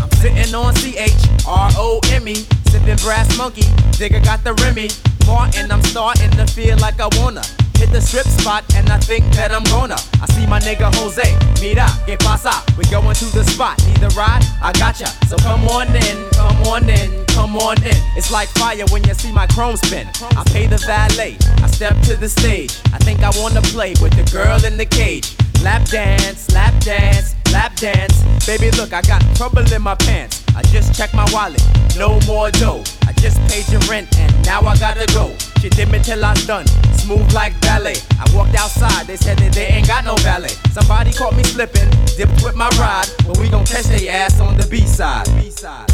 [0.02, 1.12] I'm sitting on C H
[1.46, 2.34] R O M E,
[2.66, 3.66] sipping brass monkey.
[3.94, 4.88] Digga got the Remy.
[5.26, 7.42] Martin, I'm starting to feel like I wanna
[7.78, 9.96] hit the strip spot, and I think that I'm gonna.
[10.20, 11.22] I see my nigga Jose.
[11.60, 12.52] Mira, que pasa?
[12.76, 13.78] We going to the spot.
[13.86, 14.42] Need the ride?
[14.62, 15.06] I gotcha.
[15.28, 17.96] So come on in, come on in, come on in.
[18.16, 20.08] It's like fire when you see my chrome spin.
[20.36, 21.36] I pay the valet.
[21.62, 22.72] I step to the stage.
[22.92, 25.36] I think I wanna play with the girl in the cage.
[25.62, 28.22] Lap dance, lap dance, lap dance.
[28.46, 30.44] Baby, look, I got trouble in my pants.
[30.56, 31.62] I just checked my wallet,
[31.96, 32.82] no more dough.
[33.06, 35.34] I just paid your rent and now I gotta go.
[35.60, 36.66] She did me till I'm done,
[36.98, 37.96] smooth like ballet.
[38.20, 40.54] I walked outside, they said that they ain't got no valet.
[40.72, 44.56] Somebody caught me slipping, dipped with my ride, but we gon' catch they ass on
[44.58, 45.26] the B side.
[45.40, 45.88] B side.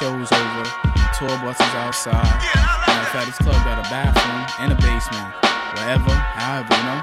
[0.00, 0.64] Show's over,
[1.18, 2.24] tour bus is outside.
[2.88, 5.28] Matter of fact, this club got a bathroom and a basement.
[5.76, 7.02] Wherever, however, you know.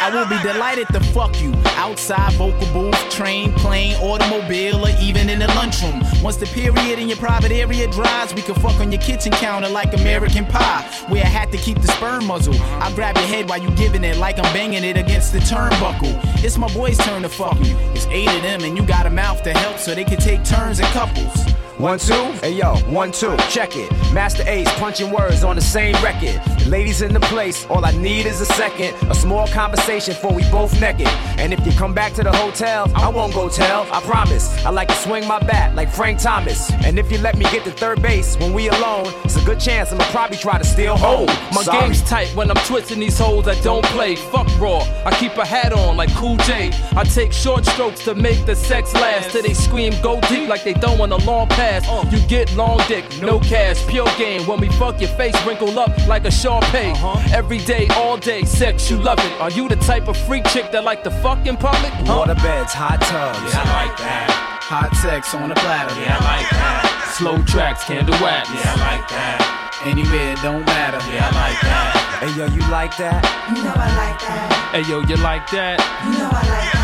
[0.00, 5.28] I will be delighted to fuck you outside vocal booth, train, plane, automobile, or even
[5.28, 6.00] in the lunchroom.
[6.22, 9.68] Once the period in your private area dries, we can fuck on your kitchen counter
[9.68, 10.82] like American Pie.
[11.08, 12.54] Where I had to keep the sperm muzzle.
[12.80, 16.44] I grab your head while you giving it like I'm banging it against the turnbuckle.
[16.44, 17.76] It's my boy's turn to fuck you.
[17.94, 20.44] It's eight of them, and you got a mouth to help so they can take
[20.44, 21.34] turns in couples.
[21.78, 23.88] One, two, hey yo, one, two, check it.
[24.12, 26.42] Masta Ace punching words on the same record.
[26.58, 28.96] The ladies in the place, all I need is a second.
[29.08, 31.06] A small conversation for we both naked.
[31.38, 34.48] And if you come back to the hotel, I won't go tell, I promise.
[34.66, 36.68] I like to swing my bat like Frank Thomas.
[36.84, 39.60] And if you let me get to third base when we alone, it's a good
[39.60, 41.26] chance I'ma probably try to steal home.
[41.54, 41.78] My Sorry.
[41.78, 44.16] game's tight when I'm twisting these hoes I don't play.
[44.16, 46.72] Fuck raw, I keep a hat on like Cool J.
[46.96, 49.30] I take short strokes to make the sex last.
[49.30, 51.67] Till they scream go deep like they don't want a long pass.
[51.68, 54.46] Uh, you get long dick, no cash, pure game.
[54.46, 56.92] When we fuck your face wrinkle up like a Shar-Pei.
[56.92, 57.36] Uh-huh.
[57.36, 59.32] Every day, all day, sex, you love it.
[59.40, 61.92] Are you the type of freak chick that like to fuck in public?
[61.92, 62.16] Huh?
[62.18, 63.38] Water beds, hot tubs.
[63.52, 64.58] Yeah, I like that.
[64.62, 65.94] Hot sex on a platter.
[66.00, 67.14] Yeah, I like that.
[67.16, 68.48] Slow tracks, candle wax.
[68.50, 69.58] Yeah, I like that.
[69.84, 70.98] Anywhere, it don't matter.
[71.12, 72.08] Yeah, I like that.
[72.20, 73.22] Hey yo, you like that?
[73.54, 74.70] You know I like that.
[74.74, 75.78] Hey yo, you like that?
[76.04, 76.77] You know I like that.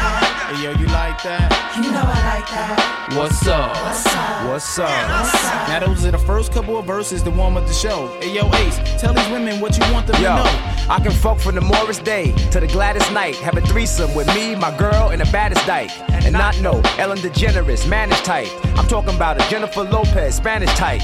[0.47, 1.49] Hey yo, you like that?
[1.75, 3.15] You know I like that.
[3.17, 3.71] What's up?
[3.83, 4.47] What's up?
[4.47, 5.25] What's up?
[5.25, 5.69] What's up?
[5.69, 8.09] Now those are the first couple of verses to warm up the show.
[8.21, 10.91] Hey yo, Ace, tell these women what you want them Yo, to know.
[10.91, 13.37] I can fuck from the Morris Day to the Gladys Knight.
[13.37, 15.91] Have a threesome with me, my girl, and the baddest dyke.
[16.11, 18.49] And not know Ellen DeGeneres, managed type.
[18.77, 21.01] I'm talking about a Jennifer Lopez, Spanish type.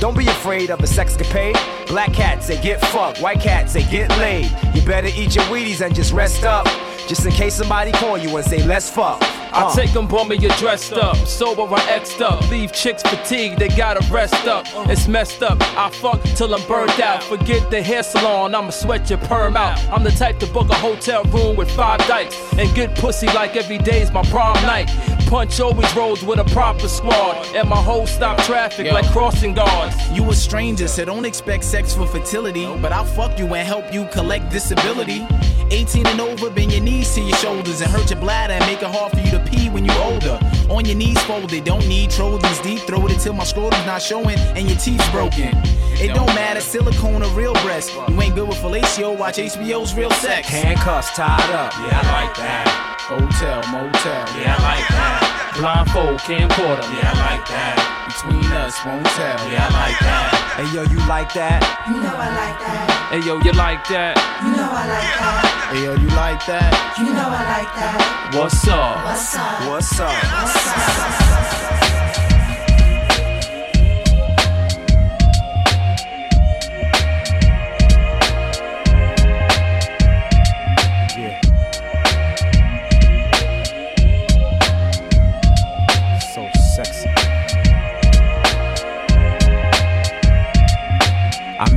[0.00, 1.56] Don't be afraid of a sex sexcapade.
[1.88, 3.22] Black cats, they get fucked.
[3.22, 4.50] White cats, they get laid.
[4.74, 6.66] You better eat your Wheaties and just rest up.
[7.06, 9.22] Just in case somebody call you and say, let's fuck.
[9.52, 9.74] I Uh.
[9.74, 11.16] take them bummy, you're dressed up.
[11.26, 12.50] Sober, I exed up.
[12.50, 14.66] Leave chicks fatigued, they gotta rest up.
[14.90, 15.56] It's messed up.
[15.78, 17.22] I fuck till I'm burnt out.
[17.22, 19.78] Forget the hair salon, I'ma sweat your perm out.
[19.90, 23.56] I'm the type to book a hotel room with five dykes and get pussy like
[23.56, 24.90] every day's my prom night.
[25.26, 28.92] Punch always rolls with a proper squad, and my whole stop traffic Yo.
[28.94, 29.96] like crossing guards.
[30.12, 32.66] You a stranger, so don't expect sex for fertility.
[32.82, 35.26] But I'll fuck you and help you collect disability.
[35.72, 38.82] 18 and over, bend your knees to your shoulders and hurt your bladder and make
[38.82, 40.38] it hard for you to pee when you're older.
[40.68, 44.68] On your knees folded, don't need Trojans deep throated till my scrotum's not showing and
[44.68, 45.50] your teeth's broken.
[45.98, 47.92] It don't matter, silicone or real breast.
[48.08, 50.48] You ain't good with fellatio, watch HBO's Real Sex.
[50.48, 51.72] Handcuffs tied up.
[51.74, 52.66] Yeah, I like that.
[53.06, 54.24] Hotel, motel.
[54.40, 55.54] Yeah, I like that.
[55.58, 56.88] Blindfold, camcorder.
[56.96, 57.76] Yeah, I like that.
[58.08, 59.50] Between us, won't tell.
[59.50, 60.46] Yeah, I like that.
[60.56, 61.60] Hey yo, you like that?
[61.88, 62.95] You know I like that.
[63.08, 64.18] Hey yo, you like that?
[64.42, 65.70] You know I like that.
[65.70, 66.98] Hey yo, you like that?
[66.98, 68.34] You know I like that.
[68.34, 69.04] What's up?
[69.04, 69.68] What's up?
[69.70, 70.10] What's up?
[70.10, 71.25] What's up?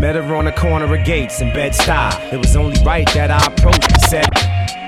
[0.02, 2.34] The corner of Gates and Bed-Stuy.
[2.34, 4.30] It was only right that I approached and said,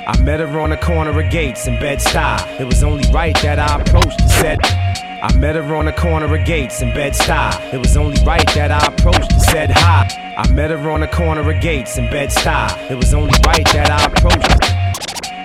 [0.07, 2.59] I met her on the corner of Gates and Bed-Stuy.
[2.59, 6.33] It was only right that I approached and said, I met her on the corner
[6.33, 7.73] of Gates and Bed-Stuy.
[7.73, 10.07] It was only right that I approached and said hi.
[10.37, 12.89] I met her on the corner of Gates and Bed-Stuy.
[12.89, 14.80] It was only right that I approached.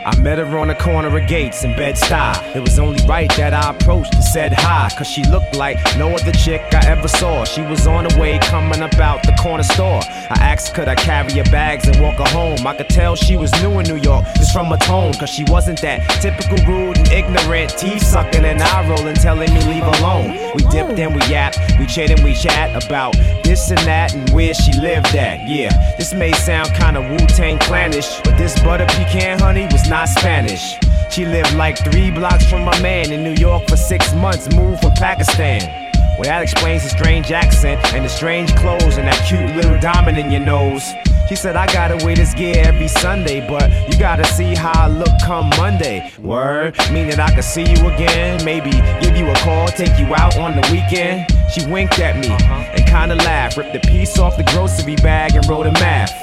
[0.07, 2.55] I met her on the corner of Gates in Bed-Stuy.
[2.55, 6.15] It was only right that I approached and said hi, cause she looked like no
[6.15, 7.43] other chick I ever saw.
[7.45, 10.01] She was on the way coming about the corner store.
[10.31, 12.65] I asked could I carry her bags and walk her home.
[12.65, 15.43] I could tell she was new in New York just from her tone, cause she
[15.49, 20.39] wasn't that typical rude and ignorant, teeth sucking and eye rolling, telling me leave alone.
[20.55, 23.17] We dipped and we yapped, we chit and we chat about
[23.47, 25.47] this and that and where she lived at.
[25.47, 30.77] Yeah, this may sound kinda Wu-Tang clannish, but this butter pecan honey was not Spanish.
[31.11, 34.83] She lived like three blocks from my man in New York for six months, moved
[34.83, 35.86] from Pakistan.
[36.19, 40.17] Well, that explains the strange accent and the strange clothes and that cute little diamond
[40.17, 40.83] in your nose.
[41.29, 44.89] She said, I gotta wear this gear every Sunday, but you gotta see how I
[44.89, 46.11] look come Monday.
[46.19, 50.39] Word, meaning I could see you again, maybe give you a call, take you out
[50.39, 51.31] on the weekend.
[51.53, 52.55] She winked at me uh-huh.
[52.55, 56.15] and kinda laughed, ripped a piece off the grocery bag and wrote a math.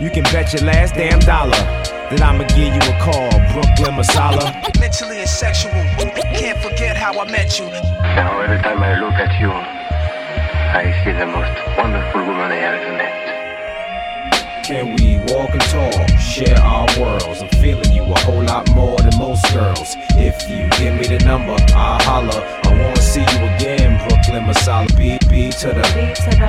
[0.00, 4.54] You can bet your last damn dollar that I'ma give you a call, Brooklyn Masala.
[4.80, 5.72] Mentally and sexual.
[6.38, 7.66] Can't forget how I met you.
[7.66, 12.92] Now every time I look at you, I see the most wonderful woman I ever
[12.96, 14.64] met.
[14.64, 17.42] Can we walk and talk, share our worlds?
[17.42, 19.96] I'm feeling you a whole lot more than most girls.
[20.10, 22.40] If you give me the number, I'll holler.
[22.62, 24.86] I wanna see you again, Brooklyn Masala.
[24.96, 25.82] B B to the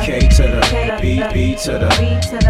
[0.06, 1.90] K to the B B to the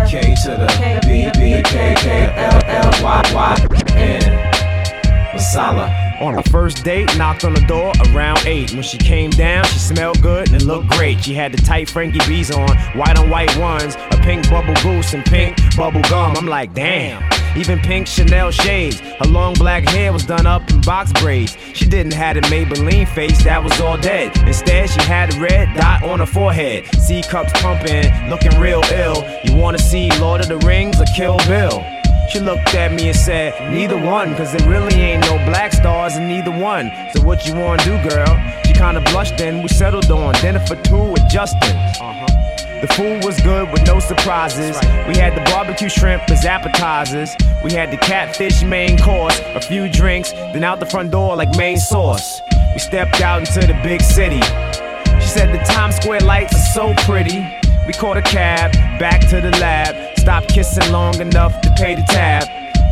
[0.10, 0.68] K to the
[1.08, 3.56] B B K K L L Y Y
[3.96, 5.32] N.
[5.34, 6.09] Masala.
[6.20, 8.74] On our first date, knocked on the door around 8.
[8.74, 11.24] When she came down, she smelled good and looked great.
[11.24, 15.14] She had the tight Frankie B's on, white on white ones, a pink bubble goose
[15.14, 16.36] and pink bubble gum.
[16.36, 17.24] I'm like, damn.
[17.56, 19.00] Even pink Chanel shades.
[19.00, 21.56] Her long black hair was done up in box braids.
[21.74, 24.38] She didn't have a Maybelline face, that was all dead.
[24.46, 26.86] Instead, she had a red dot on her forehead.
[26.96, 29.26] C cups pumping, looking real ill.
[29.46, 31.99] You wanna see Lord of the Rings or Kill Bill?
[32.30, 36.16] She looked at me and said, Neither one, cause there really ain't no black stars
[36.16, 36.92] in neither one.
[37.12, 38.40] So what you wanna do, girl?
[38.66, 41.76] She kinda blushed and we settled on dinner for two with Justin.
[42.00, 42.28] Uh-huh.
[42.82, 44.78] The food was good with no surprises.
[45.08, 47.36] We had the barbecue shrimp as appetizers.
[47.64, 51.58] We had the catfish main course, a few drinks, then out the front door like
[51.58, 52.42] main sauce.
[52.74, 54.42] We stepped out into the big city.
[55.20, 57.40] She said the Times Square lights are so pretty.
[57.88, 60.09] We caught a cab back to the lab.
[60.20, 62.48] Stopped kissing long enough to pay the tab.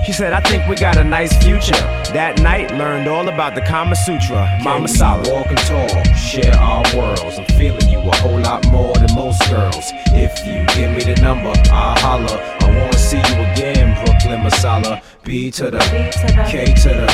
[0.06, 1.76] She said, I think we got a nice future.
[2.14, 4.58] That night, learned all about the Kama Sutra.
[4.64, 5.22] Mama Sala.
[5.30, 7.38] Walk and talk, share our worlds.
[7.38, 9.92] I'm feeling you a whole lot more than most girls.
[10.16, 12.40] If you give me the number, I'll holler.
[12.62, 15.04] I wanna see you again, Brooklyn Masala.
[15.26, 17.08] B to the K to the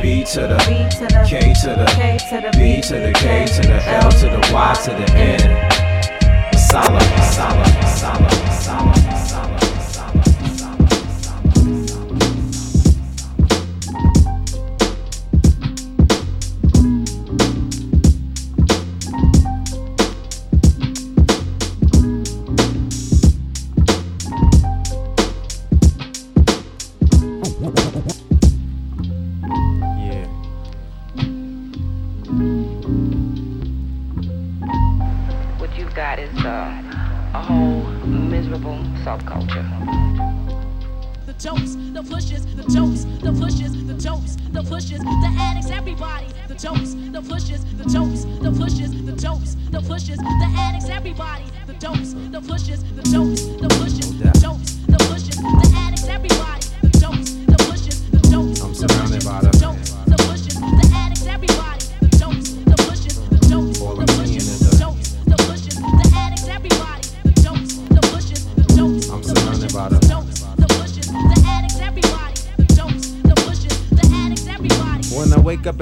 [0.00, 0.58] B to the
[1.26, 5.12] K to the B to the K to the L to the Y to the
[5.18, 5.40] N.
[6.52, 9.69] Masala, masala, masala, masala, masala.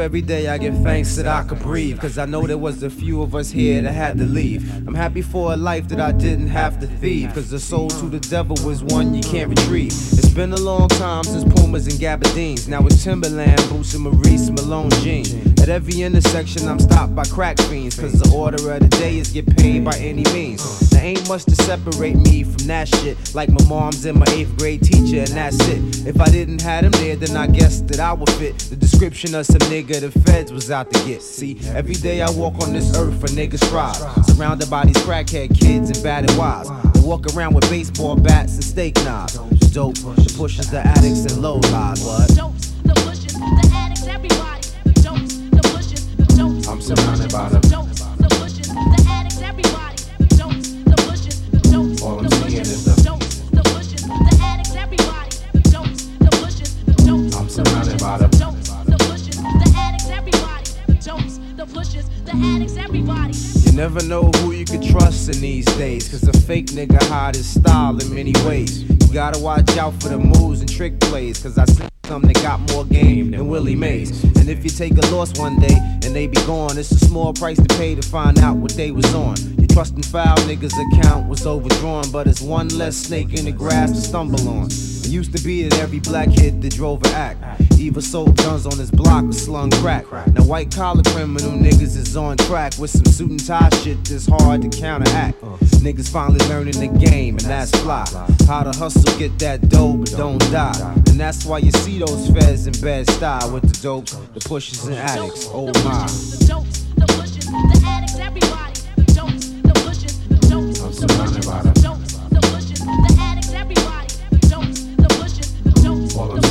[0.08, 2.00] Every day, I give thanks that I could breathe.
[2.00, 4.74] Cause I know there was a few of us here that had to leave.
[4.88, 7.34] I'm happy for a life that I didn't have to thieve.
[7.34, 9.92] Cause the soul to the devil was one you can't retrieve.
[9.92, 12.68] It's been a long time since Pumas and Gabardines.
[12.68, 15.34] Now it's Timberland, Boots and Maurice Malone jeans.
[15.60, 18.00] At every intersection, I'm stopped by crack fiends.
[18.00, 20.87] Cause the order of the day is get paid by any means.
[21.08, 23.34] There ain't much to separate me from that shit.
[23.34, 26.06] Like my mom's and my eighth grade teacher, and that's it.
[26.06, 29.34] If I didn't have them there, then I guess that I would fit the description
[29.34, 31.22] of some nigga the feds was out to get.
[31.22, 33.96] See, every day I walk on this earth for niggas strive.
[34.26, 36.68] Surrounded by these crackhead kids and battered wives.
[36.68, 39.32] The walk around with baseball bats and steak knives.
[39.72, 42.04] Dope, the pushers, the addicts, and low lies.
[42.04, 42.36] What?
[42.36, 44.60] Dopes, the pushers, the addicts, everybody.
[45.00, 46.68] Dopes, the pushers, the dopes.
[46.68, 47.67] I'm surrounded by the
[63.94, 66.10] never know who you can trust in these days.
[66.10, 68.82] Cause a fake nigga hide his style in many ways.
[68.82, 71.42] You gotta watch out for the moves and trick plays.
[71.42, 74.22] Cause I see some that got more game than Willie Mays.
[74.24, 75.74] And if you take a loss one day
[76.04, 78.90] and they be gone, it's a small price to pay to find out what they
[78.90, 79.36] was on.
[79.58, 83.92] You trusting foul niggas' account was overdrawn, but it's one less snake in the grass
[83.92, 84.66] to stumble on.
[84.66, 88.66] It used to be that every black kid that drove an act either sold guns
[88.66, 90.04] on his block or slung crack.
[90.34, 94.26] Now white collar criminal niggas is on track with some suit and tie shit that's
[94.26, 95.42] hard to counteract.
[95.42, 95.56] Uh.
[95.78, 98.04] Niggas finally learning the game and that's fly.
[98.46, 100.92] How to hustle, get that dough, but don't die.
[100.94, 104.94] And that's why you see those feds in Bed-Stuy with the dope, the pushers and
[104.96, 105.46] addicts.
[105.52, 106.06] Oh my.
[106.06, 108.74] The dopes, the pushers, the addicts, everybody.
[109.14, 110.80] Dopes, the pushers, the dopes.
[110.80, 114.08] I'm the surrounded pushers, by the the- dopes, the pushers, the addicts, everybody.
[114.48, 116.16] Dopes, the pushers, the dopes.
[116.16, 116.47] All I'm the seeing pushers,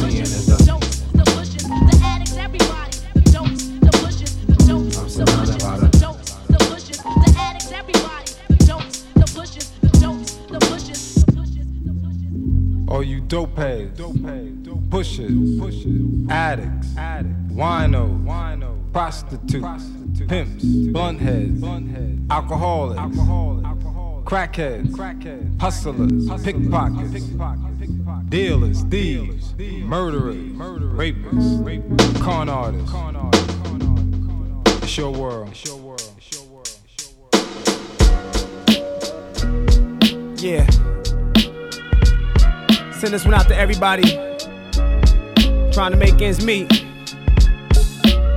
[13.28, 13.48] pushers.
[13.50, 16.88] All you dope heads, pushers, addicts,
[17.52, 19.84] wino, prostitutes,
[20.28, 21.64] pimps, blunt heads,
[22.30, 23.18] alcoholics,
[24.26, 27.26] crackheads, hustlers, pickpockets,
[28.30, 30.36] dealers, thieves, murderers,
[30.96, 32.94] rapists, con artists.
[34.84, 35.50] It's your world.
[40.40, 40.97] Yeah.
[42.98, 44.02] Send this one out to everybody
[45.72, 46.84] trying to make ends meet.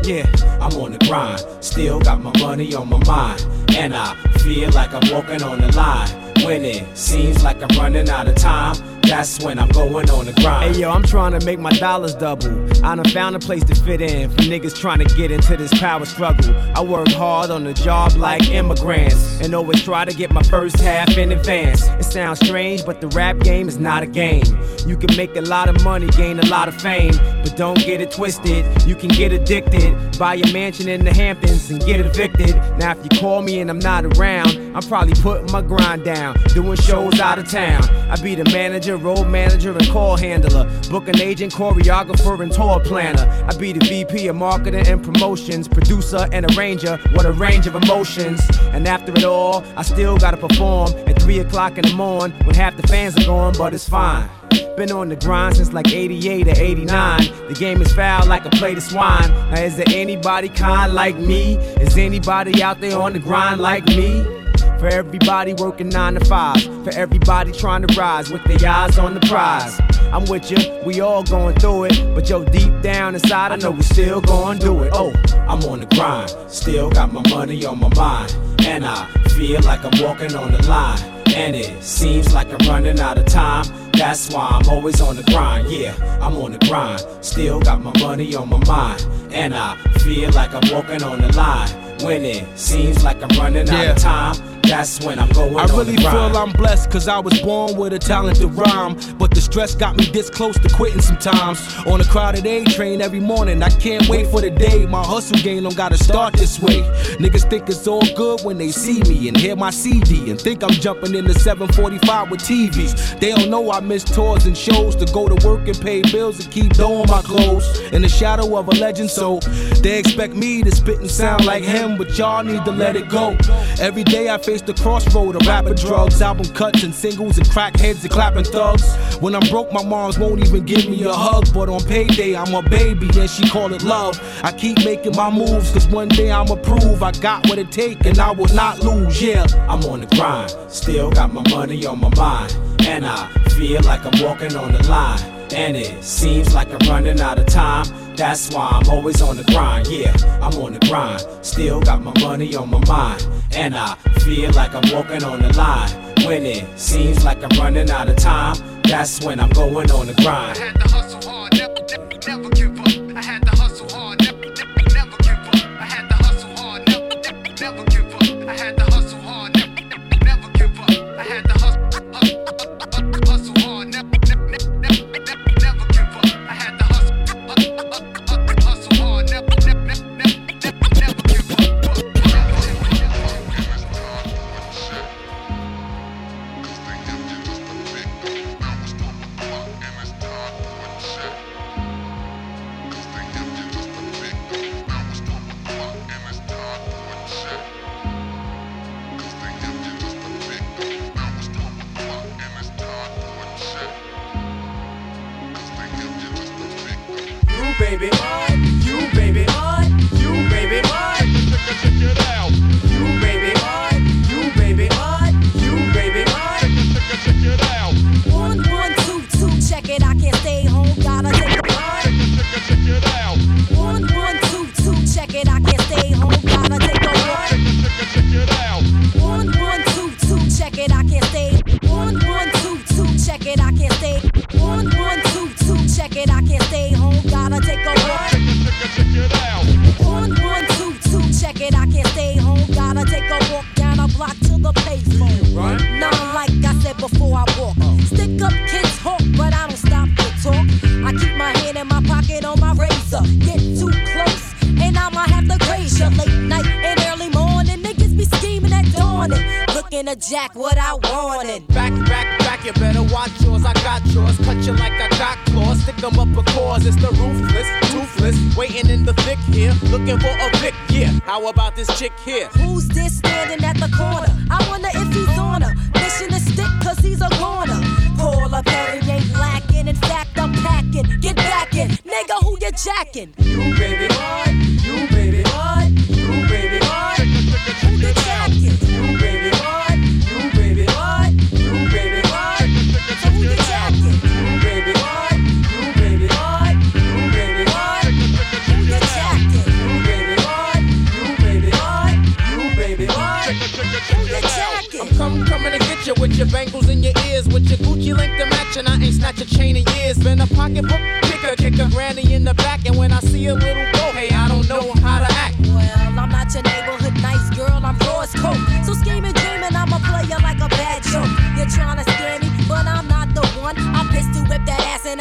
[0.05, 0.31] Yeah,
[0.61, 4.93] I'm on the grind, still got my money on my mind, and I feel like
[4.93, 6.11] I'm walking on the line.
[6.45, 10.33] When it seems like I'm running out of time, that's when I'm going on the
[10.35, 10.75] grind.
[10.75, 12.51] Hey yo, I'm trying to make my dollars double.
[12.85, 15.73] I done found a place to fit in for niggas trying to get into this
[15.79, 16.55] power struggle.
[16.75, 20.79] I work hard on the job like immigrants, and always try to get my first
[20.81, 21.87] half in advance.
[21.89, 24.45] It sounds strange, but the rap game is not a game.
[24.87, 28.01] You can make a lot of money, gain a lot of fame, but don't get
[28.01, 28.65] it twisted.
[28.87, 32.57] You can get addicted, buy a mansion in the Hamptons and get evicted.
[32.79, 36.37] Now, if you call me and I'm not around, I'm probably putting my grind down,
[36.55, 37.83] doing shows out of town.
[38.11, 43.27] I be the manager, road manager, and call handler, booking agent, choreographer, and tour planner.
[43.49, 46.99] I be the VP of marketing and promotions, producer and arranger.
[47.13, 48.41] What a range of emotions.
[48.73, 52.55] And after it all, I still gotta perform at 3 o'clock in the morning when
[52.55, 54.29] half the fans are gone, but it's fine.
[54.77, 57.19] Been on the grind since like 88 or 89.
[57.49, 59.31] The game is foul like a plate of swine.
[59.51, 61.57] Now, is there anybody kind like me?
[61.81, 64.39] Is anybody out there on the grind like me?
[64.81, 66.59] For everybody working nine to five.
[66.85, 69.78] For everybody trying to rise with their eyes on the prize.
[70.11, 70.57] I'm with you,
[70.87, 72.14] we all going through it.
[72.14, 74.91] But yo, deep down inside, I know we still gonna do it.
[74.95, 75.12] Oh,
[75.47, 76.31] I'm on the grind.
[76.51, 78.35] Still got my money on my mind.
[78.61, 79.05] And I
[79.37, 80.99] feel like I'm walking on the line.
[81.37, 83.66] And it seems like I'm running out of time.
[83.93, 85.70] That's why I'm always on the grind.
[85.70, 87.05] Yeah, I'm on the grind.
[87.20, 89.07] Still got my money on my mind.
[89.31, 91.68] And I feel like I'm walking on the line.
[92.03, 94.50] When it seems like I'm running out of time.
[94.63, 97.99] That's when I'm going I really feel I'm blessed cause I was born with a
[97.99, 98.97] talented rhyme.
[99.19, 101.61] But stress got me this close to quitting sometimes.
[101.87, 105.39] On a crowded A train every morning, I can't wait for the day my hustle
[105.39, 106.83] game don't gotta start this way.
[107.19, 110.63] Niggas think it's all good when they see me and hear my CD and think
[110.63, 113.19] I'm jumping in the 745 with TVs.
[113.19, 116.39] They don't know I miss tours and shows to go to work and pay bills
[116.39, 117.67] and keep doing my clothes.
[117.93, 119.41] In the shadow of a legend, so
[119.83, 123.09] they expect me to spit and sound like him, but y'all need to let it
[123.09, 123.37] go.
[123.81, 128.03] Every day I face the crossroad of rapper drugs, album cuts and singles and crackheads
[128.03, 128.95] and clapping thugs.
[129.21, 132.55] When I'm broke, my moms won't even give me a hug, but on payday I'm
[132.55, 134.20] a baby and she call it love.
[134.43, 138.05] I keep making my moves, cause one day I'ma prove I got what it take
[138.07, 139.47] and I will not lose, yeah.
[139.68, 142.57] I'm on the grind, still got my money on my mind.
[142.86, 145.20] And I feel like I'm walking on the line.
[145.53, 147.86] And it seems like I'm running out of time.
[148.16, 150.14] That's why I'm always on the grind, yeah.
[150.43, 153.26] I'm on the grind, still got my money on my mind.
[153.53, 155.91] And I feel like I'm walking on the line.
[156.26, 158.57] When it seems like I'm running out of time,
[158.91, 161.20] that's when I'm going on the grind.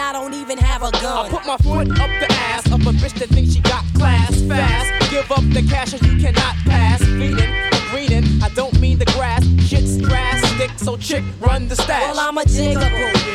[0.09, 1.27] I don't even have a gun.
[1.27, 4.41] I put my foot up the ass of a bitch that thinks she got class
[4.41, 5.11] fast.
[5.11, 6.99] Give up the cash or you cannot pass.
[7.03, 7.53] Feeding,
[7.91, 9.45] greening, I don't mean the grass.
[9.67, 12.15] Shit's drastic, so chick, run the stash.
[12.15, 12.89] Well, I'm a jigaboo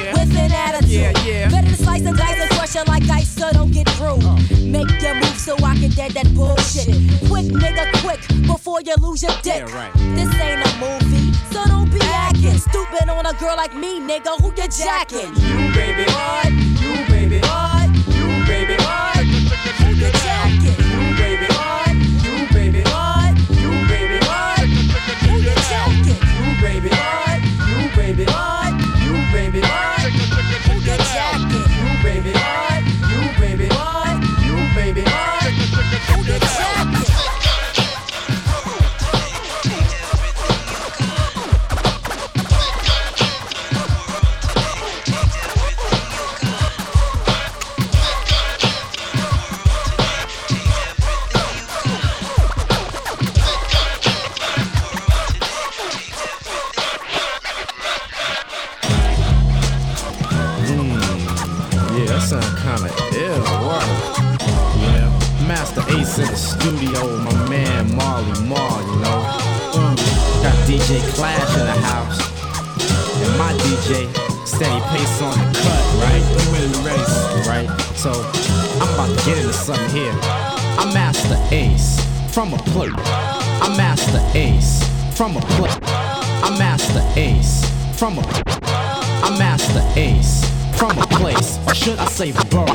[0.04, 0.12] Yeah.
[0.18, 0.90] with an attitude.
[0.90, 1.48] Yeah, yeah.
[1.48, 4.18] Better to slice and dice and crush it like ice so don't get through.
[4.26, 4.36] Uh.
[4.58, 6.88] Make your move so I can dead that bullshit.
[7.28, 9.68] Quick, nigga, quick, before you lose your dick.
[9.68, 9.92] Yeah, right.
[10.16, 14.40] This ain't a movie, so don't be acting stupid on a girl like me, nigga.
[14.40, 15.28] Who you jacking?
[15.36, 16.08] You baby,
[16.80, 17.40] you baby,
[18.16, 18.74] you baby,
[19.84, 20.43] Who you jacking?
[74.94, 76.22] Pace on the cut, right?
[76.38, 77.68] You in the race, right?
[77.96, 78.12] So
[78.80, 80.14] I'm about to get into something here.
[80.78, 81.98] I'm Masta Ace
[82.32, 82.92] from a plate.
[83.60, 84.84] I'm Masta Ace
[85.16, 85.76] from a plate.
[86.46, 87.68] I'm Masta Ace
[87.98, 88.22] from a.
[89.24, 92.66] I'm Masta Ace from a place, or should I say borough,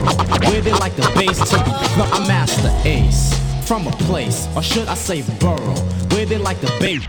[0.50, 1.72] where they like the bass to be.
[1.98, 3.34] No, I'm Masta Ace
[3.66, 5.76] from a place, or should I say borough,
[6.12, 7.06] where they like the bass.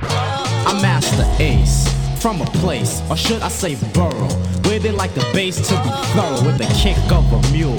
[0.69, 4.29] I'm Masta Ace from a place, or should I say borough,
[4.71, 7.75] where they like the bass to be thorough with the kick of a mule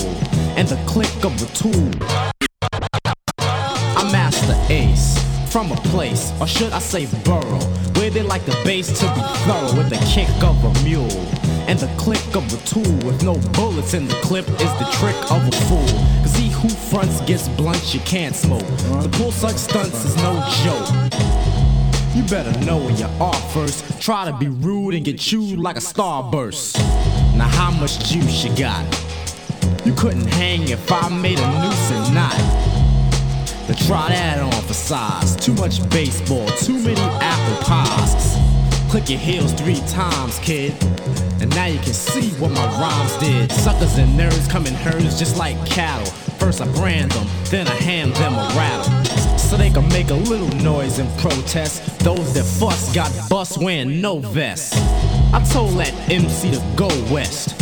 [0.58, 1.89] and the click of a tool.
[3.96, 5.18] I'm Masta Ace
[5.54, 7.64] from a place, or should I say borough,
[7.96, 11.26] where they like the bass to be thorough with the kick of a mule
[11.70, 15.16] and the click of a tool with no bullets in the clip is the trick
[15.32, 15.88] of a fool.
[16.24, 18.68] Cause he who fronts gets blunt, you can't smoke.
[19.02, 20.34] The pull suck stunts is no
[20.66, 21.61] joke.
[22.14, 24.01] You better know when you're off first.
[24.01, 26.78] Try to be rude and get chewed like a starburst.
[27.38, 28.84] Now how much juice you got?
[29.86, 32.36] You couldn't hang if I made a noose and knot.
[33.68, 35.38] To try that on for size.
[35.38, 38.38] Too much baseball, too many apple pies.
[38.91, 40.74] Click your heels three times, kid.
[41.39, 43.53] And now you can see what my rhymes did.
[43.53, 46.12] Suckers and nerds come in herds just like cattle.
[46.39, 49.01] First I brand them, then I hand them a rattle.
[49.52, 51.99] So they can make a little noise and protest.
[51.99, 54.76] Those that fuss got bust wearing no vest.
[55.34, 57.62] I told that MC to go west.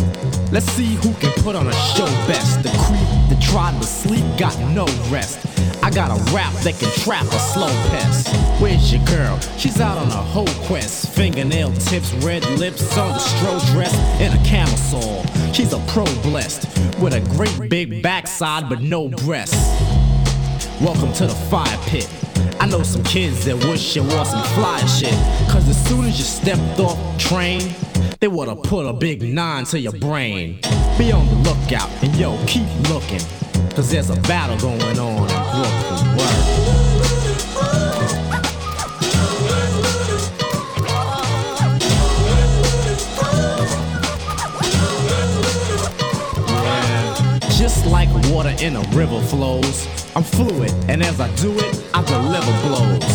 [0.51, 2.61] Let's see who can put on a show best.
[2.61, 5.39] The creep, the tried to sleep got no rest.
[5.81, 8.35] I got a rap that can trap a slow pest.
[8.61, 9.39] Where's your girl?
[9.57, 11.15] She's out on a whole quest.
[11.15, 15.25] Fingernail tips, red lips on the stroll dress, in a camisole.
[15.53, 16.67] She's a pro blessed
[16.99, 19.57] with a great big backside but no breasts.
[20.81, 22.09] Welcome to the fire pit.
[22.61, 25.13] I know some kids that wish you wore some fly shit.
[25.51, 27.75] Cause as soon as you stepped off the train,
[28.21, 30.61] they would've put a big nine to your brain.
[30.97, 33.19] Be on the lookout and yo, keep looking.
[33.75, 35.38] Cause there's a battle going on
[47.79, 52.03] Just like water in a river flows, I'm fluid, and as I do it, I
[52.03, 53.05] deliver blows.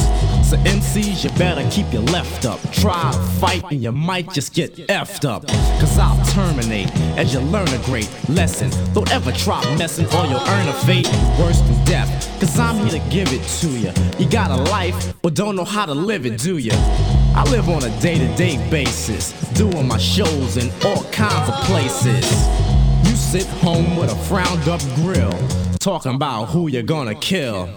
[0.48, 2.58] So MCs, you better keep your left up.
[2.72, 5.46] Try fight, and you might just get effed up.
[5.80, 8.70] Cause I'll terminate as you learn a great lesson.
[8.94, 11.08] Don't ever try messing, or you'll earn a fate
[11.38, 12.40] worse than death.
[12.40, 13.92] Cause I'm here to give it to you.
[14.18, 16.72] You got a life, but don't know how to live it, do you?
[16.72, 21.54] I live on a day to day basis, doing my shows in all kinds of
[21.66, 22.63] places.
[23.04, 25.32] You sit home with a frowned up grill,
[25.78, 27.68] talking about who you're gonna kill.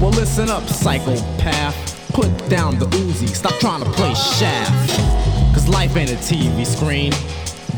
[0.00, 1.74] Well, listen up, psychopath.
[2.12, 4.98] Put down the Uzi, stop trying to play shaft.
[5.54, 7.12] Cause life ain't a TV screen.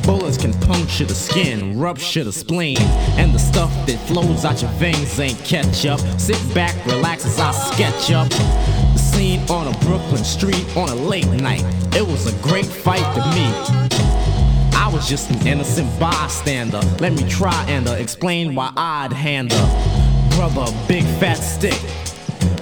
[0.04, 2.78] Bullets can puncture the skin, rupture the spleen,
[3.16, 6.00] and the stuff that flows out your veins ain't ketchup.
[6.18, 8.28] Sit back, relax as I sketch up.
[8.28, 11.64] The scene on a Brooklyn street on a late night.
[11.94, 13.84] It was a great fight to me.
[14.94, 16.80] Was just an innocent bystander.
[17.00, 21.74] Let me try and uh, explain why I'd hand a brother a big fat stick.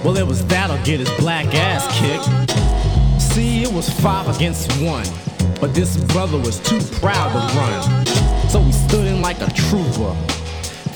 [0.03, 3.21] Well, it was that'll get his black ass kicked.
[3.21, 5.05] See, it was five against one,
[5.61, 8.49] but this brother was too proud to run.
[8.49, 10.15] So he stood in like a trooper,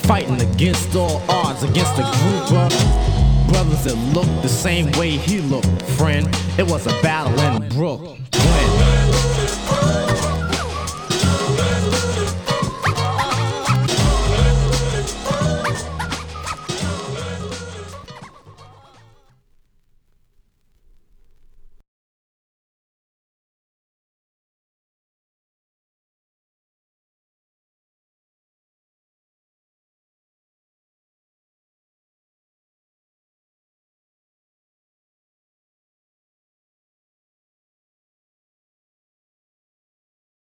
[0.08, 5.38] fighting against all odds against a group of brothers that looked the same way he
[5.38, 6.28] looked, friend.
[6.58, 8.24] It was a battle in Brooklyn.